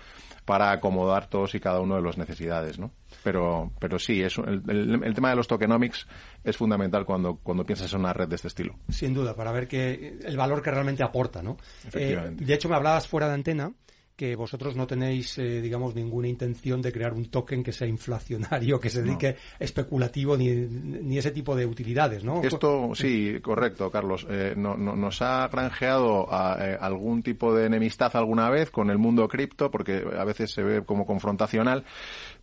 para 0.44 0.70
acomodar 0.70 1.28
todos 1.28 1.54
y 1.54 1.60
cada 1.60 1.80
uno 1.80 1.96
de 1.96 2.02
las 2.02 2.18
necesidades, 2.18 2.78
¿no? 2.78 2.92
Pero, 3.24 3.72
pero 3.80 3.98
sí, 3.98 4.22
es, 4.22 4.36
el, 4.38 4.62
el, 5.02 5.14
tema 5.14 5.30
de 5.30 5.36
los 5.36 5.48
tokenomics 5.48 6.06
es 6.44 6.56
fundamental 6.56 7.06
cuando, 7.06 7.36
cuando 7.36 7.64
piensas 7.64 7.92
en 7.94 8.00
una 8.00 8.12
red 8.12 8.28
de 8.28 8.36
este 8.36 8.48
estilo. 8.48 8.76
Sin 8.88 9.14
duda, 9.14 9.34
para 9.34 9.50
ver 9.50 9.66
que 9.66 10.18
el 10.22 10.36
valor 10.36 10.62
que 10.62 10.70
realmente 10.70 11.02
aporta, 11.02 11.42
¿no? 11.42 11.56
Efectivamente. 11.86 12.44
Eh, 12.44 12.46
de 12.46 12.54
hecho, 12.54 12.68
me 12.68 12.76
hablabas 12.76 13.08
fuera 13.08 13.28
de 13.28 13.34
antena 13.34 13.72
que 14.16 14.34
vosotros 14.34 14.74
no 14.76 14.86
tenéis, 14.86 15.36
eh, 15.36 15.60
digamos, 15.60 15.94
ninguna 15.94 16.26
intención 16.26 16.80
de 16.80 16.90
crear 16.90 17.12
un 17.12 17.26
token 17.26 17.62
que 17.62 17.72
sea 17.72 17.86
inflacionario, 17.86 18.80
que 18.80 18.88
se 18.88 19.02
dedique 19.02 19.32
no. 19.32 19.38
especulativo, 19.58 20.38
ni, 20.38 20.48
ni, 20.48 21.18
ese 21.18 21.32
tipo 21.32 21.54
de 21.54 21.66
utilidades, 21.66 22.24
¿no? 22.24 22.42
Esto, 22.42 22.92
sí, 22.94 23.38
correcto, 23.42 23.90
Carlos. 23.90 24.26
Eh, 24.30 24.54
no, 24.56 24.74
no, 24.74 24.96
nos 24.96 25.20
ha 25.20 25.46
granjeado 25.48 26.32
a, 26.32 26.56
eh, 26.60 26.78
algún 26.80 27.22
tipo 27.22 27.54
de 27.54 27.66
enemistad 27.66 28.10
alguna 28.16 28.48
vez 28.48 28.70
con 28.70 28.88
el 28.88 28.96
mundo 28.96 29.28
cripto, 29.28 29.70
porque 29.70 30.02
a 30.18 30.24
veces 30.24 30.50
se 30.50 30.62
ve 30.62 30.82
como 30.82 31.04
confrontacional, 31.04 31.84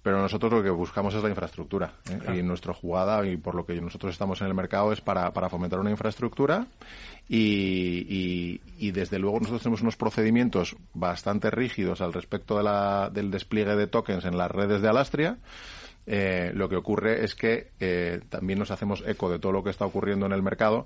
pero 0.04 0.22
nosotros 0.22 0.54
lo 0.54 0.62
que 0.62 0.70
buscamos 0.70 1.16
es 1.16 1.24
la 1.24 1.30
infraestructura. 1.30 1.94
¿eh? 2.12 2.20
Claro. 2.20 2.38
Y 2.38 2.44
nuestra 2.44 2.74
jugada, 2.76 3.26
y 3.26 3.38
por 3.38 3.56
lo 3.56 3.66
que 3.66 3.82
nosotros 3.82 4.12
estamos 4.12 4.40
en 4.42 4.48
el 4.48 4.54
mercado, 4.54 4.94
es 4.94 5.02
para, 5.02 5.34
para 5.34 5.50
fomentar 5.50 5.80
una 5.80 5.90
infraestructura 5.90 6.68
y, 7.28 8.06
y, 8.10 8.62
y, 8.78 8.92
desde 8.92 9.18
luego 9.18 9.40
nosotros 9.40 9.64
tenemos 9.64 9.82
unos 9.82 9.96
procedimientos 9.96 10.76
bastante 10.94 11.50
rígidos 11.50 12.02
al 12.02 12.14
respecto 12.14 12.58
de 12.58 12.64
la, 12.64 13.10
del 13.14 13.32
despliegue 13.32 13.76
de 13.76 13.88
tokens 13.88 14.26
en 14.26 14.38
las 14.38 14.52
redes 14.52 14.82
de 14.82 14.90
Alastria. 14.90 15.38
Eh, 16.06 16.52
lo 16.54 16.68
que 16.68 16.76
ocurre 16.76 17.24
es 17.24 17.34
que 17.34 17.72
eh, 17.80 18.20
también 18.30 18.60
nos 18.60 18.72
hacemos 18.72 19.04
eco 19.08 19.32
de 19.32 19.40
todo 19.40 19.54
lo 19.54 19.64
que 19.64 19.70
está 19.70 19.86
ocurriendo 19.86 20.26
en 20.26 20.34
el 20.34 20.44
mercado 20.44 20.86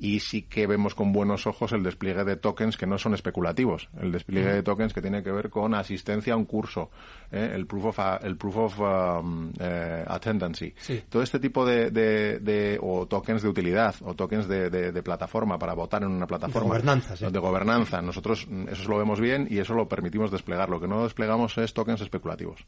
y 0.00 0.20
sí 0.20 0.42
que 0.42 0.66
vemos 0.66 0.94
con 0.94 1.12
buenos 1.12 1.46
ojos 1.46 1.72
el 1.72 1.82
despliegue 1.82 2.24
de 2.24 2.36
tokens 2.36 2.78
que 2.78 2.86
no 2.86 2.98
son 2.98 3.12
especulativos, 3.12 3.90
el 4.00 4.10
despliegue 4.10 4.52
de 4.52 4.62
tokens 4.62 4.94
que 4.94 5.02
tiene 5.02 5.22
que 5.22 5.30
ver 5.30 5.50
con 5.50 5.74
asistencia 5.74 6.32
a 6.32 6.36
un 6.36 6.46
curso, 6.46 6.90
¿eh? 7.30 7.50
el 7.54 7.66
proof 7.66 7.84
of, 7.84 7.98
el 8.22 8.36
proof 8.36 8.56
of 8.56 8.80
um, 8.80 9.52
eh, 9.60 10.02
attendancy, 10.06 10.72
sí. 10.78 11.02
todo 11.08 11.22
este 11.22 11.38
tipo 11.38 11.66
de, 11.66 11.90
de, 11.90 12.38
de, 12.40 12.78
o 12.80 13.06
tokens 13.06 13.42
de 13.42 13.48
utilidad 13.48 13.94
o 14.00 14.14
tokens 14.14 14.48
de, 14.48 14.70
de, 14.70 15.02
plataforma 15.02 15.58
para 15.58 15.74
votar 15.74 16.02
en 16.02 16.08
una 16.08 16.26
plataforma 16.26 16.62
de 16.62 16.80
gobernanza, 16.80 17.16
sí. 17.16 17.26
de 17.30 17.38
gobernanza. 17.38 18.00
Nosotros 18.00 18.48
eso 18.70 18.88
lo 18.88 18.98
vemos 18.98 19.20
bien 19.20 19.46
y 19.50 19.58
eso 19.58 19.74
lo 19.74 19.88
permitimos 19.88 20.30
desplegar. 20.30 20.70
Lo 20.70 20.80
que 20.80 20.88
no 20.88 21.04
desplegamos 21.04 21.56
es 21.58 21.74
tokens 21.74 22.00
especulativos. 22.00 22.64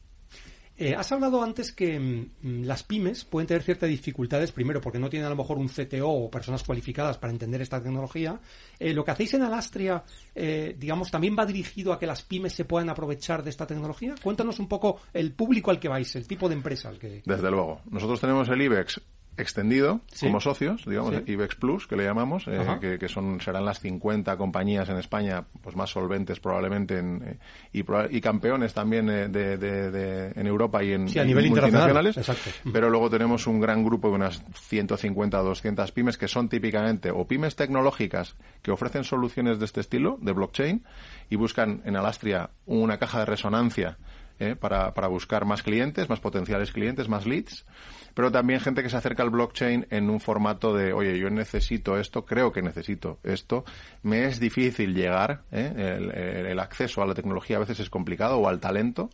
Eh, 0.75 0.95
has 0.95 1.11
hablado 1.11 1.43
antes 1.43 1.71
que 1.71 1.99
mm, 1.99 2.63
las 2.63 2.83
pymes 2.83 3.25
pueden 3.25 3.47
tener 3.47 3.61
ciertas 3.61 3.89
dificultades, 3.89 4.51
primero 4.51 4.81
porque 4.81 4.99
no 4.99 5.09
tienen 5.09 5.27
a 5.27 5.29
lo 5.29 5.35
mejor 5.35 5.57
un 5.57 5.67
CTO 5.67 6.09
o 6.09 6.31
personas 6.31 6.63
cualificadas 6.63 7.17
para 7.17 7.31
entender 7.31 7.61
esta 7.61 7.81
tecnología. 7.81 8.39
Eh, 8.79 8.93
lo 8.93 9.05
que 9.05 9.11
hacéis 9.11 9.35
en 9.35 9.43
Alastria, 9.43 10.03
eh, 10.33 10.75
digamos, 10.77 11.11
también 11.11 11.35
va 11.37 11.45
dirigido 11.45 11.93
a 11.93 11.99
que 11.99 12.07
las 12.07 12.23
pymes 12.23 12.53
se 12.53 12.65
puedan 12.65 12.89
aprovechar 12.89 13.43
de 13.43 13.51
esta 13.51 13.67
tecnología. 13.67 14.15
Cuéntanos 14.21 14.59
un 14.59 14.67
poco 14.67 14.99
el 15.13 15.33
público 15.33 15.69
al 15.69 15.79
que 15.79 15.89
vais, 15.89 16.15
el 16.15 16.27
tipo 16.27 16.49
de 16.49 16.55
empresa 16.55 16.89
al 16.89 16.97
que. 16.97 17.21
Desde 17.23 17.51
luego. 17.51 17.81
Nosotros 17.89 18.19
tenemos 18.19 18.49
el 18.49 18.61
IBEX 18.61 18.99
extendido 19.37 20.01
Sí. 20.11 20.27
como 20.27 20.39
socios, 20.39 20.85
digamos, 20.85 21.15
Sí. 21.15 21.31
IBEX 21.33 21.55
Plus, 21.55 21.87
que 21.87 21.95
le 21.95 22.03
llamamos, 22.03 22.47
eh, 22.47 22.59
que, 22.79 22.99
que 22.99 23.07
son 23.07 23.41
serán 23.41 23.65
las 23.65 23.79
50 23.79 24.37
compañías 24.37 24.89
en 24.89 24.97
España 24.97 25.45
pues 25.61 25.75
más 25.75 25.89
solventes 25.89 26.39
probablemente 26.39 26.99
en, 26.99 27.23
eh, 27.25 27.37
y, 27.71 27.83
y 28.15 28.21
campeones 28.21 28.73
también 28.73 29.09
eh, 29.09 29.27
de, 29.29 29.57
de- 29.57 29.91
de- 29.91 30.31
en 30.39 30.47
Europa 30.47 30.83
y 30.83 30.93
en, 30.93 31.09
Sí, 31.09 31.19
a 31.19 31.25
nivel 31.25 31.49
multinacionales. 31.49 32.17
Exacto. 32.17 32.49
Pero 32.71 32.89
luego 32.89 33.09
tenemos 33.09 33.47
un 33.47 33.59
gran 33.59 33.83
grupo 33.83 34.09
de 34.09 34.15
unas 34.15 34.43
150 34.53 35.41
o 35.41 35.43
200 35.43 35.91
pymes 35.91 36.17
que 36.17 36.27
son 36.27 36.49
típicamente 36.49 37.11
o 37.11 37.25
pymes 37.27 37.55
tecnológicas 37.55 38.35
que 38.61 38.71
ofrecen 38.71 39.03
soluciones 39.03 39.59
de 39.59 39.65
este 39.65 39.81
estilo, 39.81 40.17
de 40.21 40.31
blockchain, 40.31 40.83
y 41.29 41.35
buscan 41.35 41.81
en 41.85 41.95
Alastria 41.95 42.51
una 42.65 42.97
caja 42.97 43.19
de 43.19 43.25
resonancia 43.25 43.97
eh, 44.39 44.55
para, 44.55 44.93
para 44.93 45.07
buscar 45.07 45.45
más 45.45 45.63
clientes, 45.63 46.09
más 46.09 46.19
potenciales 46.19 46.71
clientes, 46.71 47.07
más 47.07 47.25
leads, 47.25 47.65
pero 48.13 48.31
también 48.31 48.59
gente 48.59 48.83
que 48.83 48.89
se 48.89 48.97
acerca 48.97 49.23
al 49.23 49.29
blockchain 49.29 49.87
en 49.89 50.09
un 50.09 50.19
formato 50.19 50.73
de, 50.73 50.93
oye, 50.93 51.17
yo 51.17 51.29
necesito 51.29 51.97
esto, 51.97 52.25
creo 52.25 52.51
que 52.51 52.61
necesito 52.61 53.19
esto, 53.23 53.65
me 54.01 54.25
es 54.25 54.39
difícil 54.39 54.93
llegar, 54.93 55.43
¿eh? 55.51 56.47
el, 56.49 56.59
acceso 56.59 57.01
a 57.01 57.05
la 57.05 57.13
tecnología 57.13 57.57
a 57.57 57.59
veces 57.59 57.79
es 57.79 57.89
complicado 57.89 58.37
o 58.37 58.47
al 58.47 58.59
talento, 58.59 59.09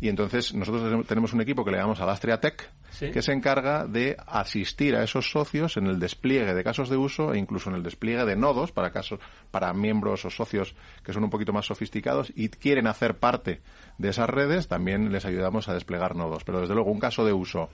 y 0.00 0.08
entonces 0.08 0.54
nosotros 0.54 1.06
tenemos 1.06 1.32
un 1.32 1.40
equipo 1.40 1.64
que 1.64 1.70
le 1.70 1.78
llamamos 1.78 2.00
Alastria 2.00 2.40
Tech, 2.40 2.70
Que 2.98 3.22
se 3.22 3.32
encarga 3.32 3.86
de 3.86 4.16
asistir 4.26 4.96
a 4.96 5.04
esos 5.04 5.30
socios 5.30 5.76
en 5.76 5.86
el 5.86 6.00
despliegue 6.00 6.54
de 6.54 6.64
casos 6.64 6.88
de 6.88 6.96
uso 6.96 7.32
e 7.32 7.38
incluso 7.38 7.70
en 7.70 7.76
el 7.76 7.82
despliegue 7.82 8.24
de 8.24 8.34
nodos 8.34 8.72
para 8.72 8.90
casos 8.90 9.20
para 9.50 9.72
miembros 9.72 10.24
o 10.24 10.30
socios 10.30 10.74
que 11.04 11.12
son 11.12 11.22
un 11.24 11.30
poquito 11.30 11.52
más 11.52 11.66
sofisticados 11.66 12.32
y 12.34 12.48
quieren 12.48 12.86
hacer 12.86 13.18
parte 13.18 13.60
de 13.98 14.08
esas 14.08 14.28
redes, 14.28 14.68
también 14.68 15.12
les 15.12 15.24
ayudamos 15.26 15.68
a 15.68 15.74
desplegar 15.74 16.16
nodos. 16.16 16.44
Pero 16.44 16.60
desde 16.60 16.74
luego 16.74 16.90
un 16.90 16.98
caso 16.98 17.24
de 17.24 17.32
uso 17.32 17.68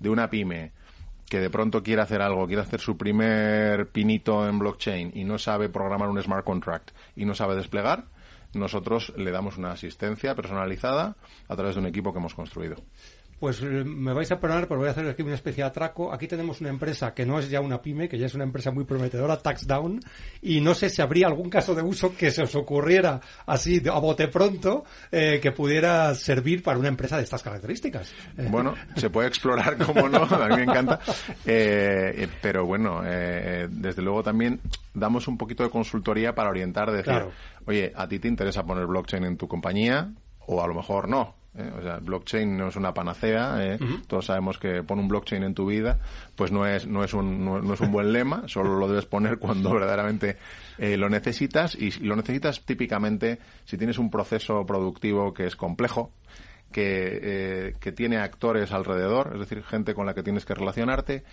de 0.00 0.10
una 0.10 0.30
pyme 0.30 0.72
que 1.28 1.40
de 1.40 1.50
pronto 1.50 1.82
quiere 1.82 2.02
hacer 2.02 2.20
algo, 2.20 2.46
quiere 2.46 2.62
hacer 2.62 2.80
su 2.80 2.96
primer 2.96 3.88
pinito 3.88 4.46
en 4.48 4.58
blockchain 4.58 5.12
y 5.14 5.24
no 5.24 5.38
sabe 5.38 5.68
programar 5.68 6.08
un 6.08 6.22
smart 6.22 6.44
contract 6.44 6.90
y 7.16 7.24
no 7.24 7.34
sabe 7.34 7.56
desplegar, 7.56 8.06
nosotros 8.54 9.12
le 9.16 9.30
damos 9.30 9.58
una 9.58 9.72
asistencia 9.72 10.34
personalizada 10.34 11.16
a 11.48 11.56
través 11.56 11.74
de 11.74 11.80
un 11.80 11.86
equipo 11.86 12.12
que 12.12 12.18
hemos 12.18 12.34
construido. 12.34 12.76
Pues 13.40 13.60
eh, 13.62 13.84
me 13.84 14.12
vais 14.12 14.30
a 14.30 14.38
perdonar, 14.40 14.66
pero 14.68 14.80
voy 14.80 14.88
a 14.88 14.92
hacer 14.92 15.06
aquí 15.08 15.22
una 15.22 15.34
especie 15.34 15.62
de 15.64 15.68
atraco. 15.68 16.12
Aquí 16.12 16.26
tenemos 16.28 16.60
una 16.60 16.70
empresa 16.70 17.12
que 17.12 17.26
no 17.26 17.38
es 17.38 17.50
ya 17.50 17.60
una 17.60 17.82
pyme, 17.82 18.08
que 18.08 18.18
ya 18.18 18.26
es 18.26 18.34
una 18.34 18.44
empresa 18.44 18.70
muy 18.70 18.84
prometedora, 18.84 19.36
Taxdown, 19.36 20.00
y 20.42 20.60
no 20.60 20.74
sé 20.74 20.88
si 20.88 21.02
habría 21.02 21.26
algún 21.26 21.50
caso 21.50 21.74
de 21.74 21.82
uso 21.82 22.14
que 22.16 22.30
se 22.30 22.42
os 22.42 22.54
ocurriera 22.54 23.20
así 23.46 23.80
de- 23.80 23.90
a 23.90 23.98
bote 23.98 24.28
pronto 24.28 24.84
eh, 25.12 25.40
que 25.42 25.52
pudiera 25.52 26.14
servir 26.14 26.62
para 26.62 26.78
una 26.78 26.88
empresa 26.88 27.16
de 27.16 27.24
estas 27.24 27.42
características. 27.42 28.12
Eh, 28.38 28.48
Bueno, 28.50 28.74
se 28.96 29.10
puede 29.10 29.28
explorar, 29.28 29.76
como 29.84 30.08
no, 30.08 30.22
a 30.24 30.48
mí 30.48 30.56
me 30.56 30.62
encanta. 30.62 31.00
Eh, 31.44 32.14
eh, 32.16 32.28
pero 32.40 32.64
bueno, 32.64 33.02
eh, 33.04 33.68
desde 33.70 34.00
luego 34.02 34.22
también 34.22 34.60
damos 34.94 35.28
un 35.28 35.36
poquito 35.36 35.62
de 35.64 35.70
consultoría 35.70 36.34
para 36.34 36.50
orientar, 36.50 36.90
decir, 36.90 37.04
Claro. 37.04 37.32
oye, 37.66 37.92
a 37.94 38.08
ti 38.08 38.18
te 38.18 38.28
interesa 38.28 38.64
poner 38.64 38.86
blockchain 38.86 39.24
en 39.24 39.36
tu 39.36 39.48
compañía 39.48 40.10
o 40.46 40.62
a 40.62 40.66
lo 40.66 40.74
mejor 40.74 41.08
no. 41.08 41.34
¿Eh? 41.56 41.70
O 41.78 41.82
sea, 41.82 41.98
blockchain 41.98 42.56
no 42.56 42.68
es 42.68 42.76
una 42.76 42.92
panacea. 42.92 43.56
¿eh? 43.60 43.78
Todos 44.06 44.26
sabemos 44.26 44.58
que 44.58 44.82
pon 44.82 44.98
un 44.98 45.08
blockchain 45.08 45.42
en 45.42 45.54
tu 45.54 45.66
vida, 45.66 45.98
pues 46.36 46.52
no 46.52 46.66
es 46.66 46.86
no 46.86 47.04
es 47.04 47.14
un 47.14 47.44
no, 47.44 47.60
no 47.60 47.74
es 47.74 47.80
un 47.80 47.92
buen 47.92 48.12
lema. 48.12 48.44
Solo 48.46 48.78
lo 48.78 48.88
debes 48.88 49.06
poner 49.06 49.38
cuando 49.38 49.72
verdaderamente 49.72 50.36
eh, 50.78 50.96
lo 50.96 51.08
necesitas 51.08 51.74
y 51.74 51.90
lo 52.04 52.16
necesitas 52.16 52.64
típicamente 52.64 53.38
si 53.64 53.76
tienes 53.76 53.98
un 53.98 54.10
proceso 54.10 54.64
productivo 54.66 55.32
que 55.32 55.46
es 55.46 55.56
complejo, 55.56 56.10
que, 56.72 57.18
eh, 57.22 57.72
que 57.80 57.92
tiene 57.92 58.18
actores 58.18 58.72
alrededor, 58.72 59.30
es 59.34 59.40
decir, 59.40 59.62
gente 59.62 59.94
con 59.94 60.06
la 60.06 60.14
que 60.14 60.22
tienes 60.22 60.44
que 60.44 60.54
relacionarte, 60.54 61.24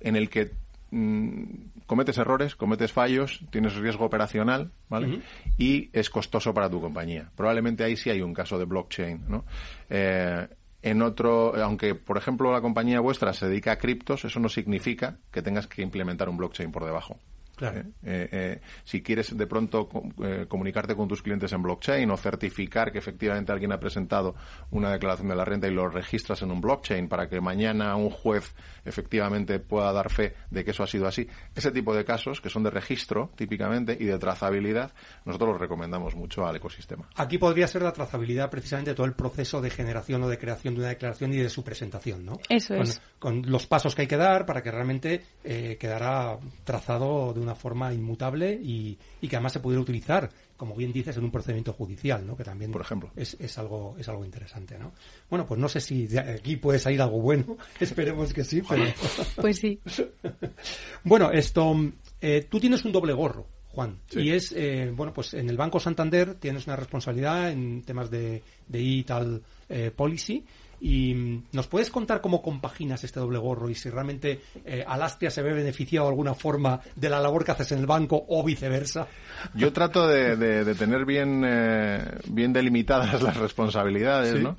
en 0.00 0.16
el 0.16 0.28
que 0.28 0.50
mm, 0.94 1.84
cometes 1.86 2.16
errores, 2.18 2.54
cometes 2.56 2.92
fallos, 2.92 3.40
tienes 3.50 3.74
riesgo 3.74 4.04
operacional, 4.04 4.70
¿vale? 4.88 5.20
Y 5.58 5.90
es 5.92 6.08
costoso 6.08 6.54
para 6.54 6.70
tu 6.70 6.80
compañía. 6.80 7.30
Probablemente 7.36 7.84
ahí 7.84 7.96
sí 7.96 8.10
hay 8.10 8.22
un 8.22 8.32
caso 8.32 8.58
de 8.58 8.64
blockchain, 8.64 9.24
¿no? 9.28 9.44
Eh, 9.90 10.46
en 10.82 11.02
otro, 11.02 11.54
aunque 11.56 11.94
por 11.94 12.18
ejemplo 12.18 12.52
la 12.52 12.60
compañía 12.60 13.00
vuestra 13.00 13.32
se 13.32 13.48
dedica 13.48 13.72
a 13.72 13.78
criptos, 13.78 14.24
eso 14.24 14.38
no 14.38 14.48
significa 14.48 15.16
que 15.32 15.42
tengas 15.42 15.66
que 15.66 15.82
implementar 15.82 16.28
un 16.28 16.36
blockchain 16.36 16.70
por 16.70 16.84
debajo. 16.84 17.18
Claro. 17.56 17.80
¿eh? 17.80 17.84
Eh, 18.02 18.28
eh, 18.32 18.60
si 18.84 19.02
quieres 19.02 19.36
de 19.36 19.46
pronto 19.46 19.88
co- 19.88 20.02
eh, 20.24 20.46
comunicarte 20.48 20.94
con 20.96 21.08
tus 21.08 21.22
clientes 21.22 21.52
en 21.52 21.62
blockchain 21.62 22.10
o 22.10 22.16
certificar 22.16 22.90
que 22.92 22.98
efectivamente 22.98 23.52
alguien 23.52 23.72
ha 23.72 23.78
presentado 23.78 24.34
una 24.70 24.90
declaración 24.92 25.28
de 25.28 25.36
la 25.36 25.44
renta 25.44 25.68
y 25.68 25.70
lo 25.72 25.88
registras 25.88 26.42
en 26.42 26.50
un 26.50 26.60
blockchain 26.60 27.08
para 27.08 27.28
que 27.28 27.40
mañana 27.40 27.94
un 27.96 28.10
juez 28.10 28.54
efectivamente 28.84 29.58
pueda 29.60 29.92
dar 29.92 30.10
fe 30.10 30.34
de 30.50 30.64
que 30.64 30.72
eso 30.72 30.82
ha 30.82 30.86
sido 30.86 31.06
así, 31.06 31.26
ese 31.54 31.70
tipo 31.70 31.94
de 31.94 32.04
casos 32.04 32.40
que 32.40 32.50
son 32.50 32.62
de 32.62 32.70
registro 32.70 33.30
típicamente 33.36 33.96
y 33.98 34.04
de 34.04 34.18
trazabilidad, 34.18 34.92
nosotros 35.24 35.50
los 35.52 35.60
recomendamos 35.60 36.14
mucho 36.14 36.46
al 36.46 36.56
ecosistema. 36.56 37.08
Aquí 37.16 37.38
podría 37.38 37.66
ser 37.66 37.82
la 37.82 37.92
trazabilidad 37.92 38.50
precisamente 38.50 38.94
todo 38.94 39.06
el 39.06 39.14
proceso 39.14 39.60
de 39.60 39.70
generación 39.70 40.22
o 40.22 40.28
de 40.28 40.38
creación 40.38 40.74
de 40.74 40.80
una 40.80 40.88
declaración 40.90 41.32
y 41.32 41.36
de 41.38 41.48
su 41.48 41.62
presentación, 41.64 42.24
¿no? 42.24 42.38
Eso 42.48 42.74
con, 42.74 42.82
es. 42.82 43.00
Con 43.18 43.42
los 43.50 43.66
pasos 43.66 43.94
que 43.94 44.02
hay 44.02 44.08
que 44.08 44.16
dar 44.16 44.44
para 44.46 44.62
que 44.62 44.70
realmente 44.70 45.22
eh, 45.44 45.76
quedara 45.78 46.38
trazado 46.64 47.32
de 47.32 47.40
una 47.44 47.54
forma 47.54 47.92
inmutable 47.94 48.52
y, 48.60 48.98
y 49.20 49.28
que 49.28 49.36
además 49.36 49.52
se 49.52 49.60
pudiera 49.60 49.80
utilizar, 49.80 50.28
como 50.56 50.74
bien 50.74 50.92
dices, 50.92 51.16
en 51.16 51.24
un 51.24 51.30
procedimiento 51.30 51.72
judicial, 51.72 52.26
¿no? 52.26 52.36
Que 52.36 52.44
también 52.44 52.72
Por 52.72 52.80
ejemplo. 52.82 53.10
es, 53.16 53.36
es 53.38 53.56
algo 53.58 53.94
es 53.98 54.08
algo 54.08 54.24
interesante, 54.24 54.78
¿no? 54.78 54.92
Bueno, 55.30 55.46
pues 55.46 55.60
no 55.60 55.68
sé 55.68 55.80
si 55.80 56.06
de 56.06 56.18
aquí 56.18 56.56
puede 56.56 56.78
salir 56.78 57.00
algo 57.00 57.20
bueno, 57.20 57.56
esperemos 57.80 58.32
que 58.34 58.44
sí, 58.44 58.62
pero 58.68 58.84
Pues 59.40 59.58
sí. 59.58 59.80
bueno, 61.04 61.30
esto, 61.30 61.74
eh, 62.20 62.46
tú 62.50 62.58
tienes 62.60 62.84
un 62.84 62.92
doble 62.92 63.12
gorro, 63.12 63.46
Juan, 63.68 63.98
Sí. 64.08 64.20
y 64.20 64.30
es, 64.30 64.52
eh, 64.56 64.92
bueno, 64.94 65.12
pues 65.12 65.34
en 65.34 65.48
el 65.50 65.56
Banco 65.56 65.80
Santander 65.80 66.34
tienes 66.34 66.66
una 66.66 66.76
responsabilidad 66.76 67.50
en 67.50 67.82
temas 67.82 68.10
de, 68.10 68.42
de 68.68 68.98
e-tal 69.00 69.42
eh, 69.68 69.90
policy 69.94 70.44
Y 70.84 71.14
mm, 71.14 71.44
nos 71.52 71.66
puedes 71.66 71.88
contar 71.88 72.20
cómo 72.20 72.42
compaginas 72.42 73.02
este 73.04 73.18
doble 73.18 73.38
gorro 73.38 73.70
y 73.70 73.74
si 73.74 73.88
realmente 73.88 74.42
eh, 74.66 74.84
Alastria 74.86 75.30
se 75.30 75.40
ve 75.40 75.54
beneficiado 75.54 76.04
de 76.04 76.10
alguna 76.10 76.34
forma 76.34 76.78
de 76.94 77.08
la 77.08 77.20
labor 77.20 77.42
que 77.42 77.52
haces 77.52 77.72
en 77.72 77.78
el 77.78 77.86
banco 77.86 78.22
o 78.28 78.44
viceversa. 78.44 79.08
Yo 79.54 79.72
trato 79.72 80.06
de, 80.06 80.36
de, 80.36 80.74
tener 80.74 81.06
bien, 81.06 81.42
eh, 81.42 82.18
bien 82.28 82.52
delimitadas 82.52 83.22
las 83.22 83.34
responsabilidades, 83.38 84.42
¿no? 84.42 84.58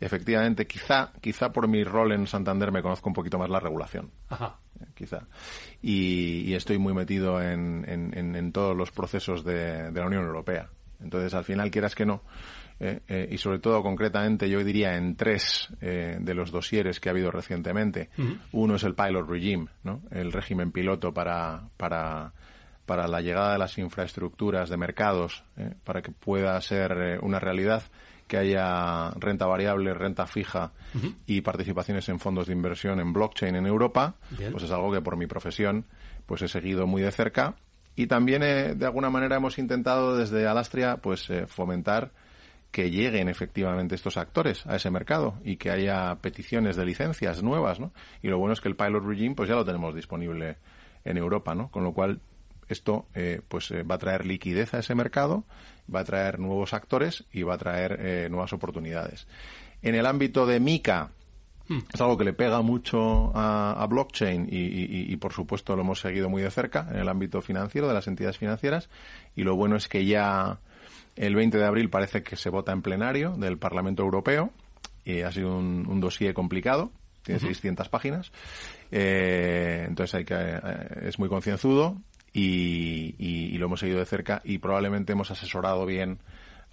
Efectivamente, 0.00 0.66
quizá, 0.66 1.12
quizá 1.20 1.52
por 1.52 1.68
mi 1.68 1.84
rol 1.84 2.12
en 2.12 2.26
Santander 2.26 2.72
me 2.72 2.80
conozco 2.80 3.10
un 3.10 3.14
poquito 3.14 3.38
más 3.38 3.50
la 3.50 3.60
regulación. 3.60 4.10
Ajá. 4.30 4.56
Eh, 4.80 4.86
quizá. 4.94 5.26
Y, 5.82 6.54
estoy 6.54 6.78
muy 6.78 6.94
metido 6.94 7.42
en, 7.42 7.84
en, 7.86 8.52
todos 8.52 8.74
los 8.74 8.90
procesos 8.92 9.44
de, 9.44 9.90
de 9.90 10.00
la 10.00 10.06
Unión 10.06 10.24
Europea. 10.24 10.70
Entonces, 11.02 11.34
al 11.34 11.44
final, 11.44 11.70
quieras 11.70 11.94
que 11.94 12.06
no, 12.06 12.22
eh, 12.78 13.00
eh, 13.08 13.28
y 13.30 13.38
sobre 13.38 13.58
todo 13.58 13.82
concretamente 13.82 14.50
yo 14.50 14.62
diría 14.62 14.96
en 14.96 15.16
tres 15.16 15.68
eh, 15.80 16.18
de 16.20 16.34
los 16.34 16.50
dosieres 16.50 17.00
que 17.00 17.08
ha 17.08 17.12
habido 17.12 17.30
recientemente. 17.30 18.10
Uno 18.52 18.74
es 18.74 18.84
el 18.84 18.94
pilot 18.94 19.28
regime, 19.28 19.68
¿no? 19.82 20.02
el 20.10 20.30
régimen 20.30 20.72
piloto 20.72 21.12
para, 21.12 21.62
para, 21.78 22.32
para 22.84 23.08
la 23.08 23.22
llegada 23.22 23.52
de 23.52 23.58
las 23.58 23.78
infraestructuras 23.78 24.68
de 24.68 24.76
mercados, 24.76 25.42
para 25.84 26.02
que 26.02 26.12
pueda 26.12 26.60
ser 26.60 27.18
una 27.22 27.38
realidad 27.38 27.82
que 28.28 28.36
haya 28.36 29.10
renta 29.12 29.46
variable, 29.46 29.94
renta 29.94 30.26
fija 30.26 30.72
y 31.26 31.40
participaciones 31.40 32.08
en 32.08 32.18
fondos 32.18 32.48
de 32.48 32.52
inversión 32.52 33.00
en 33.00 33.12
blockchain 33.12 33.56
en 33.56 33.66
Europa, 33.66 34.16
pues 34.50 34.64
es 34.64 34.70
algo 34.70 34.92
que 34.92 35.00
por 35.00 35.16
mi 35.16 35.26
profesión 35.26 35.86
pues 36.26 36.42
he 36.42 36.48
seguido 36.48 36.86
muy 36.86 37.02
de 37.02 37.12
cerca 37.12 37.54
y 37.94 38.08
también 38.08 38.40
de 38.40 38.84
alguna 38.84 39.10
manera 39.10 39.36
hemos 39.36 39.58
intentado 39.58 40.16
desde 40.16 40.46
Alastria 40.46 40.96
pues 40.96 41.28
fomentar 41.46 42.10
que 42.70 42.90
lleguen 42.90 43.28
efectivamente 43.28 43.94
estos 43.94 44.16
actores 44.16 44.66
a 44.66 44.76
ese 44.76 44.90
mercado 44.90 45.38
y 45.44 45.56
que 45.56 45.70
haya 45.70 46.16
peticiones 46.16 46.76
de 46.76 46.84
licencias 46.84 47.42
nuevas, 47.42 47.80
¿no? 47.80 47.92
Y 48.22 48.28
lo 48.28 48.38
bueno 48.38 48.52
es 48.52 48.60
que 48.60 48.68
el 48.68 48.76
pilot 48.76 49.02
regime 49.04 49.34
pues 49.34 49.48
ya 49.48 49.54
lo 49.54 49.64
tenemos 49.64 49.94
disponible 49.94 50.58
en 51.04 51.16
Europa, 51.16 51.54
¿no? 51.54 51.70
Con 51.70 51.84
lo 51.84 51.92
cual 51.92 52.20
esto 52.68 53.06
eh, 53.14 53.40
pues 53.48 53.70
eh, 53.70 53.82
va 53.82 53.94
a 53.94 53.98
traer 53.98 54.26
liquidez 54.26 54.74
a 54.74 54.80
ese 54.80 54.94
mercado, 54.94 55.44
va 55.92 56.00
a 56.00 56.04
traer 56.04 56.38
nuevos 56.38 56.74
actores 56.74 57.24
y 57.32 57.42
va 57.42 57.54
a 57.54 57.58
traer 57.58 57.98
eh, 58.00 58.28
nuevas 58.28 58.52
oportunidades. 58.52 59.26
En 59.82 59.94
el 59.94 60.04
ámbito 60.06 60.46
de 60.46 60.58
MICA, 60.58 61.10
hmm. 61.68 61.78
es 61.94 62.00
algo 62.00 62.18
que 62.18 62.24
le 62.24 62.32
pega 62.32 62.60
mucho 62.62 63.30
a, 63.34 63.86
blockchain 63.88 64.48
y, 64.50 65.12
y, 65.12 65.16
por 65.16 65.32
supuesto 65.32 65.76
lo 65.76 65.82
hemos 65.82 66.00
seguido 66.00 66.28
muy 66.28 66.42
de 66.42 66.50
cerca 66.50 66.88
en 66.90 66.98
el 66.98 67.08
ámbito 67.08 67.40
financiero 67.40 67.86
de 67.86 67.94
las 67.94 68.08
entidades 68.08 68.38
financieras 68.38 68.88
y 69.36 69.44
lo 69.44 69.54
bueno 69.54 69.76
es 69.76 69.86
que 69.86 70.04
ya 70.04 70.58
el 71.16 71.34
20 71.34 71.58
de 71.58 71.64
abril 71.64 71.90
parece 71.90 72.22
que 72.22 72.36
se 72.36 72.50
vota 72.50 72.72
en 72.72 72.82
plenario 72.82 73.32
del 73.32 73.58
Parlamento 73.58 74.02
Europeo 74.02 74.52
y 75.04 75.22
ha 75.22 75.32
sido 75.32 75.56
un, 75.56 75.86
un 75.88 76.00
dossier 76.00 76.34
complicado, 76.34 76.90
tiene 77.22 77.40
600 77.40 77.88
páginas, 77.88 78.32
eh, 78.90 79.84
entonces 79.88 80.14
hay 80.14 80.24
que, 80.24 80.34
eh, 80.36 81.08
es 81.08 81.18
muy 81.18 81.28
concienzudo 81.28 81.96
y, 82.32 83.14
y, 83.18 83.56
lo 83.58 83.66
hemos 83.66 83.80
seguido 83.80 83.98
de 83.98 84.06
cerca 84.06 84.42
y 84.44 84.58
probablemente 84.58 85.12
hemos 85.12 85.30
asesorado 85.30 85.86
bien 85.86 86.18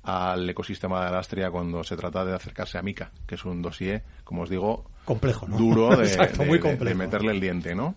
al 0.03 0.49
ecosistema 0.49 1.01
de 1.01 1.07
Alastria 1.07 1.49
cuando 1.49 1.83
se 1.83 1.95
trata 1.95 2.25
de 2.25 2.33
acercarse 2.33 2.77
a 2.77 2.81
Mica, 2.81 3.11
que 3.25 3.35
es 3.35 3.45
un 3.45 3.61
dossier, 3.61 4.03
como 4.23 4.43
os 4.43 4.49
digo, 4.49 4.85
complejo, 5.05 5.45
duro 5.47 5.89
de, 5.97 6.95
meterle 6.95 7.31
el 7.31 7.39
diente, 7.39 7.73
¿no? 7.73 7.95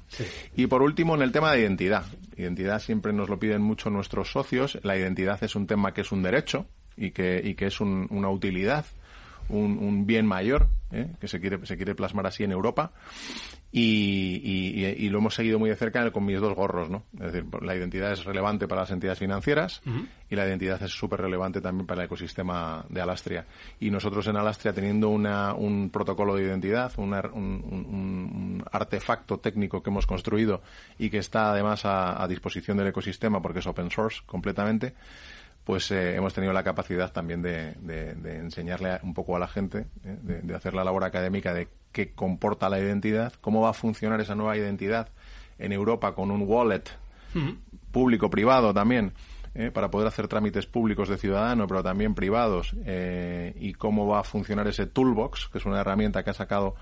Y 0.57 0.67
por 0.69 0.83
último, 0.83 1.15
en 1.15 1.23
el 1.23 1.33
tema 1.33 1.53
de 1.53 1.61
identidad. 1.61 2.05
Identidad 2.37 2.81
siempre 2.81 3.13
nos 3.13 3.29
lo 3.29 3.39
piden 3.39 3.63
mucho 3.63 3.91
nuestros 3.91 4.31
socios. 4.31 4.79
La 4.83 4.97
identidad 4.97 5.43
es 5.43 5.57
un 5.57 5.67
tema 5.67 5.93
que 5.93 6.03
es 6.03 6.13
un 6.13 6.23
derecho 6.23 6.67
y 6.97 7.11
que, 7.11 7.41
y 7.43 7.55
que 7.55 7.67
es 7.67 7.81
una 7.81 8.31
utilidad 8.31 8.87
un, 9.49 10.07
bien 10.07 10.27
mayor 10.27 10.69
¿eh? 10.93 11.09
que 11.21 11.29
se 11.29 11.41
quiere, 11.41 11.65
se 11.67 11.77
quiere 11.77 11.95
plasmar 11.95 12.27
así 12.27 12.45
en 12.45 12.53
Europa 12.53 12.93
y, 13.79 15.09
lo 15.11 15.19
hemos 15.19 15.35
seguido 15.35 15.59
muy 15.59 15.69
de 15.69 15.77
cerca 15.77 16.11
con 16.11 16.25
mis 16.25 16.41
dos 16.41 16.55
gorros, 16.55 16.89
¿no? 16.89 17.03
Es 17.15 17.33
decir, 17.33 17.45
la 17.63 17.75
identidad 17.75 18.13
es 18.13 18.25
relevante 18.25 18.67
para 18.67 18.83
las 18.83 18.91
entidades 18.91 19.19
financieras 19.19 19.83
y 20.31 20.35
la 20.35 20.47
identidad 20.47 20.83
es 20.83 20.93
súper 20.93 21.21
relevante 21.21 21.61
también 21.61 21.87
para 21.87 22.03
el 22.03 22.07
ecosistema 22.07 22.85
de 22.89 23.01
Alastria. 23.01 23.45
Y 23.79 23.91
nosotros 23.91 24.27
en 24.29 24.37
Alastria, 24.37 24.73
teniendo 24.73 25.11
una, 25.11 25.53
un 25.53 25.91
protocolo 25.91 26.35
de 26.37 26.45
identidad, 26.45 26.93
un, 26.97 27.13
un, 27.13 28.65
artefacto 28.73 29.39
técnico 29.39 29.83
que 29.83 29.91
hemos 29.91 30.07
construido 30.07 30.63
y 30.99 31.11
que 31.11 31.19
está 31.19 31.51
además 31.51 31.83
a 31.85 32.27
disposición 32.29 32.79
del 32.79 32.89
ecosistema 32.89 33.43
porque 33.43 33.59
es 33.59 33.67
open 33.67 33.91
source 33.91 34.23
completamente, 34.25 34.95
pues 35.67 35.91
eh, 35.91 36.15
hemos 36.15 36.33
tenido 36.33 36.53
la 36.53 36.63
capacidad 36.63 37.11
también 37.11 37.43
de, 37.43 37.75
enseñarle 38.25 39.01
un 39.03 39.13
poco 39.15 39.35
a 39.35 39.41
la 39.41 39.49
gente, 39.49 39.87
eh, 40.05 40.17
de, 40.23 40.55
hacer 40.55 40.75
la 40.75 40.85
labor 40.85 41.03
académica 41.03 41.53
de 41.53 41.67
qué 41.91 42.13
comporta 42.13 42.69
la 42.69 42.79
identidad, 42.79 43.33
cómo 43.41 43.63
va 43.63 43.71
a 43.71 43.73
funcionar 43.73 44.21
esa 44.21 44.37
nueva 44.37 44.57
identidad 44.57 45.09
en 45.59 45.73
Europa 45.73 46.15
con 46.15 46.31
un 46.31 46.43
wallet 46.47 46.85
público-privado 47.91 48.73
también, 48.73 49.13
eh, 49.57 49.73
para 49.73 49.91
poder 49.91 50.07
hacer 50.07 50.29
trámites 50.29 50.67
públicos 50.67 51.09
de 51.09 51.19
ciudadano, 51.19 51.67
pero 51.67 51.83
también 51.83 52.15
privados, 52.15 52.73
y 53.59 53.73
cómo 53.73 54.07
va 54.07 54.21
a 54.21 54.25
funcionar 54.25 54.69
ese 54.69 54.87
toolbox, 54.87 55.49
que 55.49 55.59
es 55.59 55.67
una 55.67 55.81
herramienta 55.81 56.23
que 56.23 56.31
ha 56.31 56.35
sacado 56.35 56.77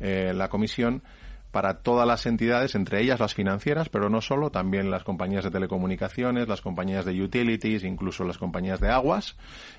la 0.00 0.48
Comisión, 0.48 1.02
para 1.50 1.82
todas 1.82 2.06
las 2.06 2.26
entidades, 2.26 2.74
entre 2.74 3.00
ellas 3.00 3.18
las 3.18 3.34
financieras, 3.34 3.88
pero 3.88 4.08
no 4.08 4.20
solo, 4.20 4.50
también 4.50 4.90
las 4.90 5.02
compañías 5.02 5.44
de 5.44 5.50
telecomunicaciones, 5.50 6.48
las 6.48 6.60
compañías 6.60 7.04
de 7.04 7.20
utilities, 7.20 7.82
incluso 7.84 8.24
las 8.24 8.38
compañías 8.38 8.80
de 8.80 8.88
aguas, 8.88 9.36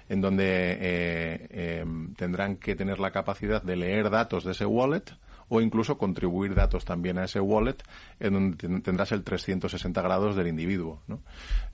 en 0.10 0.22
donde 0.22 0.44
eh, 0.46 1.48
eh, 1.50 1.86
tendrán 2.18 2.58
que 2.58 2.76
tener 2.76 3.00
la 3.00 3.12
capacidad 3.12 3.62
de 3.64 3.78
leer 3.78 4.10
datos 4.10 4.44
de 4.44 4.52
ese 4.52 4.66
wallet 4.66 5.04
o 5.48 5.62
incluso 5.62 5.98
contribuir 5.98 6.56
datos 6.56 6.86
también 6.86 7.18
a 7.18 7.26
ese 7.26 7.40
wallet, 7.40 7.78
en 8.20 8.34
donde 8.34 8.82
tendrás 8.82 9.12
el 9.12 9.24
360 9.24 10.02
grados 10.02 10.36
del 10.36 10.48
individuo. 10.48 11.02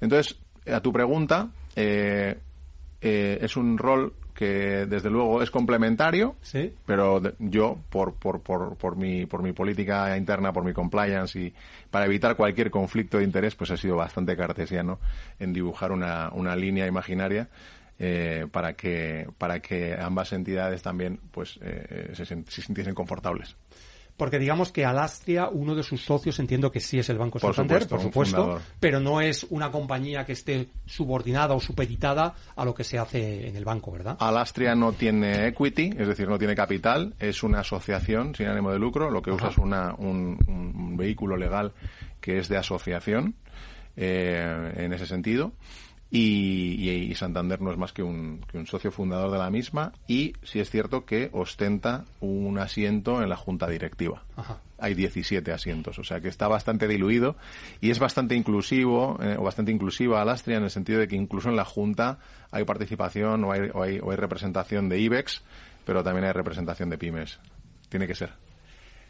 Entonces, 0.02 0.40
a 0.72 0.80
tu 0.82 0.92
pregunta, 0.92 1.50
eh, 1.76 2.38
es 3.02 3.56
un 3.56 3.78
rol 3.78 4.14
que 4.38 4.86
desde 4.86 5.10
luego 5.10 5.42
es 5.42 5.50
complementario, 5.50 6.36
¿Sí? 6.44 6.72
pero 6.86 7.20
yo, 7.40 7.80
por, 7.90 8.14
por, 8.14 8.42
por, 8.42 8.78
por, 8.78 8.96
mi, 8.96 9.26
por 9.26 9.42
mi 9.42 9.52
política 9.52 10.16
interna, 10.16 10.54
por 10.54 10.64
mi 10.64 10.74
compliance 10.74 11.40
y 11.40 11.54
para 11.90 12.06
evitar 12.06 12.36
cualquier 12.36 12.70
conflicto 12.70 13.18
de 13.18 13.24
interés, 13.24 13.56
pues 13.56 13.72
he 13.72 13.78
sido 13.78 13.96
bastante 13.96 14.38
cartesiano 14.38 15.00
en 15.40 15.54
dibujar 15.54 15.92
una, 15.92 16.30
una 16.34 16.56
línea 16.56 16.86
imaginaria 16.86 17.50
eh, 17.98 18.46
para 18.52 18.74
que 18.74 19.28
para 19.40 19.60
que 19.60 19.98
ambas 20.00 20.32
entidades 20.32 20.84
también 20.84 21.20
pues 21.32 21.58
eh, 21.64 22.12
se, 22.14 22.24
se 22.26 22.62
sintiesen 22.62 22.94
confortables. 22.94 23.56
Porque 24.18 24.40
digamos 24.40 24.72
que 24.72 24.84
Alastria, 24.84 25.48
uno 25.48 25.76
de 25.76 25.84
sus 25.84 26.04
socios, 26.04 26.40
entiendo 26.40 26.72
que 26.72 26.80
sí 26.80 26.98
es 26.98 27.08
el 27.10 27.20
Banco 27.20 27.40
Santander, 27.40 27.88
por 27.88 28.02
supuesto, 28.02 28.60
pero 28.80 29.00
no 29.00 29.22
es 29.22 29.46
una 29.52 29.72
compañía 29.72 30.26
que 30.26 30.34
esté 30.34 30.70
subordinada 30.88 31.54
o 31.54 31.60
supeditada 31.60 32.34
a 32.56 32.66
lo 32.66 32.74
que 32.74 32.84
se 32.84 32.98
hace 32.98 33.48
en 33.48 33.56
el 33.56 33.64
banco, 33.64 33.92
¿verdad? 33.92 34.18
Alastria 34.20 34.74
no 34.74 34.94
tiene 34.94 35.48
equity, 35.48 35.92
es 35.96 36.08
decir, 36.08 36.28
no 36.28 36.40
tiene 36.40 36.56
capital, 36.56 37.14
es 37.20 37.44
una 37.44 37.60
asociación 37.60 38.34
sin 38.34 38.48
ánimo 38.48 38.72
de 38.72 38.80
lucro, 38.80 39.12
lo 39.12 39.22
que 39.22 39.30
usa 39.30 39.50
es 39.50 39.58
una, 39.60 39.94
un, 39.96 40.96
vehículo 40.98 41.38
legal 41.38 41.74
que 42.20 42.40
es 42.40 42.50
de 42.50 42.58
asociación 42.58 43.36
eh, 43.96 44.74
en 44.78 44.94
ese 44.94 45.06
sentido. 45.06 45.54
Y, 46.10 47.14
Santander 47.16 47.62
no 47.62 47.72
es 47.72 47.78
más 47.78 47.94
que 47.94 48.04
un, 48.04 48.46
socio 48.66 48.92
fundador 48.92 49.32
de 49.32 49.38
la 49.38 49.50
misma 49.50 49.92
y 50.08 50.34
sí 50.44 50.60
es 50.60 50.70
cierto 50.70 51.06
que 51.06 51.30
ostenta 51.34 52.06
un 52.22 52.60
asiento 52.60 53.22
en 53.22 53.30
la 53.30 53.36
junta 53.36 53.68
directiva. 53.68 54.24
Hay 54.78 54.94
17 54.94 55.52
asientos, 55.52 55.98
o 55.98 56.04
sea 56.04 56.22
que 56.22 56.28
está 56.28 56.48
bastante 56.48 56.88
diluido 56.88 57.36
y 57.82 57.90
es 57.90 57.98
bastante 58.00 58.36
inclusivo 58.36 59.18
eh, 59.22 59.36
o 59.38 59.44
bastante 59.44 59.72
inclusiva 59.72 60.22
Alastria 60.22 60.58
en 60.58 60.64
el 60.64 60.70
sentido 60.70 61.00
de 61.00 61.08
que 61.08 61.16
incluso 61.16 61.50
en 61.50 61.56
la 61.56 61.66
junta 61.66 62.20
hay 62.52 62.64
participación 62.64 63.44
o 63.44 63.52
hay, 63.52 63.70
o 63.74 63.82
hay, 63.82 64.00
o 64.00 64.12
hay 64.12 64.18
representación 64.18 64.88
de 64.90 65.00
IBEX, 65.00 65.42
pero 65.86 66.04
también 66.04 66.26
hay 66.26 66.32
representación 66.34 66.90
de 66.90 66.98
pymes. 67.00 67.40
Tiene 67.90 68.06
que 68.06 68.16
ser. 68.16 68.47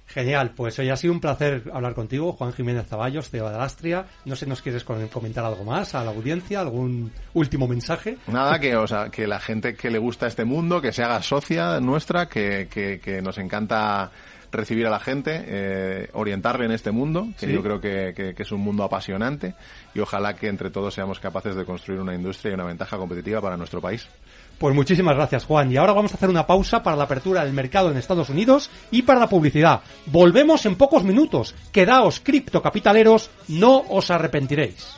Genial, 0.08 0.52
pues 0.56 0.80
hoy 0.80 0.90
ha 0.90 0.96
sido 0.96 1.14
un 1.14 1.20
placer 1.20 1.64
hablar 1.74 1.94
contigo, 1.94 2.32
Juan 2.32 2.54
Jiménez 2.54 2.88
Zaballos, 2.88 3.30
de 3.30 3.42
Alastria. 3.42 4.06
No 4.24 4.38
sé, 4.38 4.46
¿nos 4.46 4.62
quieres 4.62 4.86
comentar 4.86 5.44
algo 5.44 5.66
más 5.66 5.96
a 5.96 6.04
la 6.04 6.12
audiencia? 6.12 6.62
¿Algún 6.62 7.12
último 7.34 7.68
mensaje? 7.68 8.18
Nada, 8.28 8.58
que, 8.58 8.78
o 8.78 8.88
sea, 8.88 9.10
que 9.10 9.28
la 9.28 9.40
gente 9.40 9.76
que 9.76 9.92
le 9.92 10.00
gusta 10.00 10.26
este 10.26 10.46
mundo, 10.46 10.82
que 10.82 10.94
se 10.94 11.04
haga 11.04 11.22
socia 11.22 11.82
nuestra, 11.82 12.28
que, 12.28 12.70
que, 12.70 13.22
nos 13.22 13.38
encanta 13.38 14.10
recibir 14.50 14.88
a 14.88 14.90
la 14.90 15.00
gente, 15.00 15.44
eh, 15.46 16.10
orientarle 16.14 16.66
en 16.66 16.72
este 16.72 16.92
mundo, 16.92 17.28
que 17.38 17.52
yo 17.52 17.62
creo 17.62 17.82
que, 17.82 18.14
que, 18.16 18.42
es 18.42 18.52
un 18.54 18.62
mundo 18.62 18.84
apasionante, 18.84 19.56
y 19.94 20.00
ojalá 20.00 20.36
que 20.36 20.48
entre 20.48 20.70
todos 20.70 20.94
seamos 20.94 21.20
capaces 21.20 21.54
de 21.54 21.66
construir 21.66 22.00
una 22.00 22.16
industria 22.16 22.52
y 22.52 22.54
una 22.54 22.64
ventaja 22.64 22.98
competitiva 22.98 23.42
para 23.42 23.58
nuestro 23.58 23.82
país. 23.82 24.08
Pues 24.58 24.74
muchísimas 24.74 25.16
gracias, 25.16 25.46
Juan. 25.46 25.72
Y 25.72 25.78
ahora 25.78 25.94
vamos 25.94 26.12
a 26.12 26.16
hacer 26.16 26.30
una 26.30 26.48
pausa 26.48 26.82
para 26.82 26.96
la 26.96 27.04
apertura 27.04 27.44
del 27.44 27.54
mercado 27.54 27.92
en 27.92 27.98
Estados 27.98 28.30
Unidos 28.30 28.70
y 28.92 29.04
para 29.04 29.20
la 29.20 29.30
publicidad. 29.30 29.82
Volvemos 30.08 30.66
en 30.66 30.76
pocos 30.76 31.04
minutos. 31.04 31.54
Quedaos 31.72 32.20
criptocapitaleros, 32.20 33.30
no 33.48 33.84
os 33.90 34.10
arrepentiréis. 34.10 34.98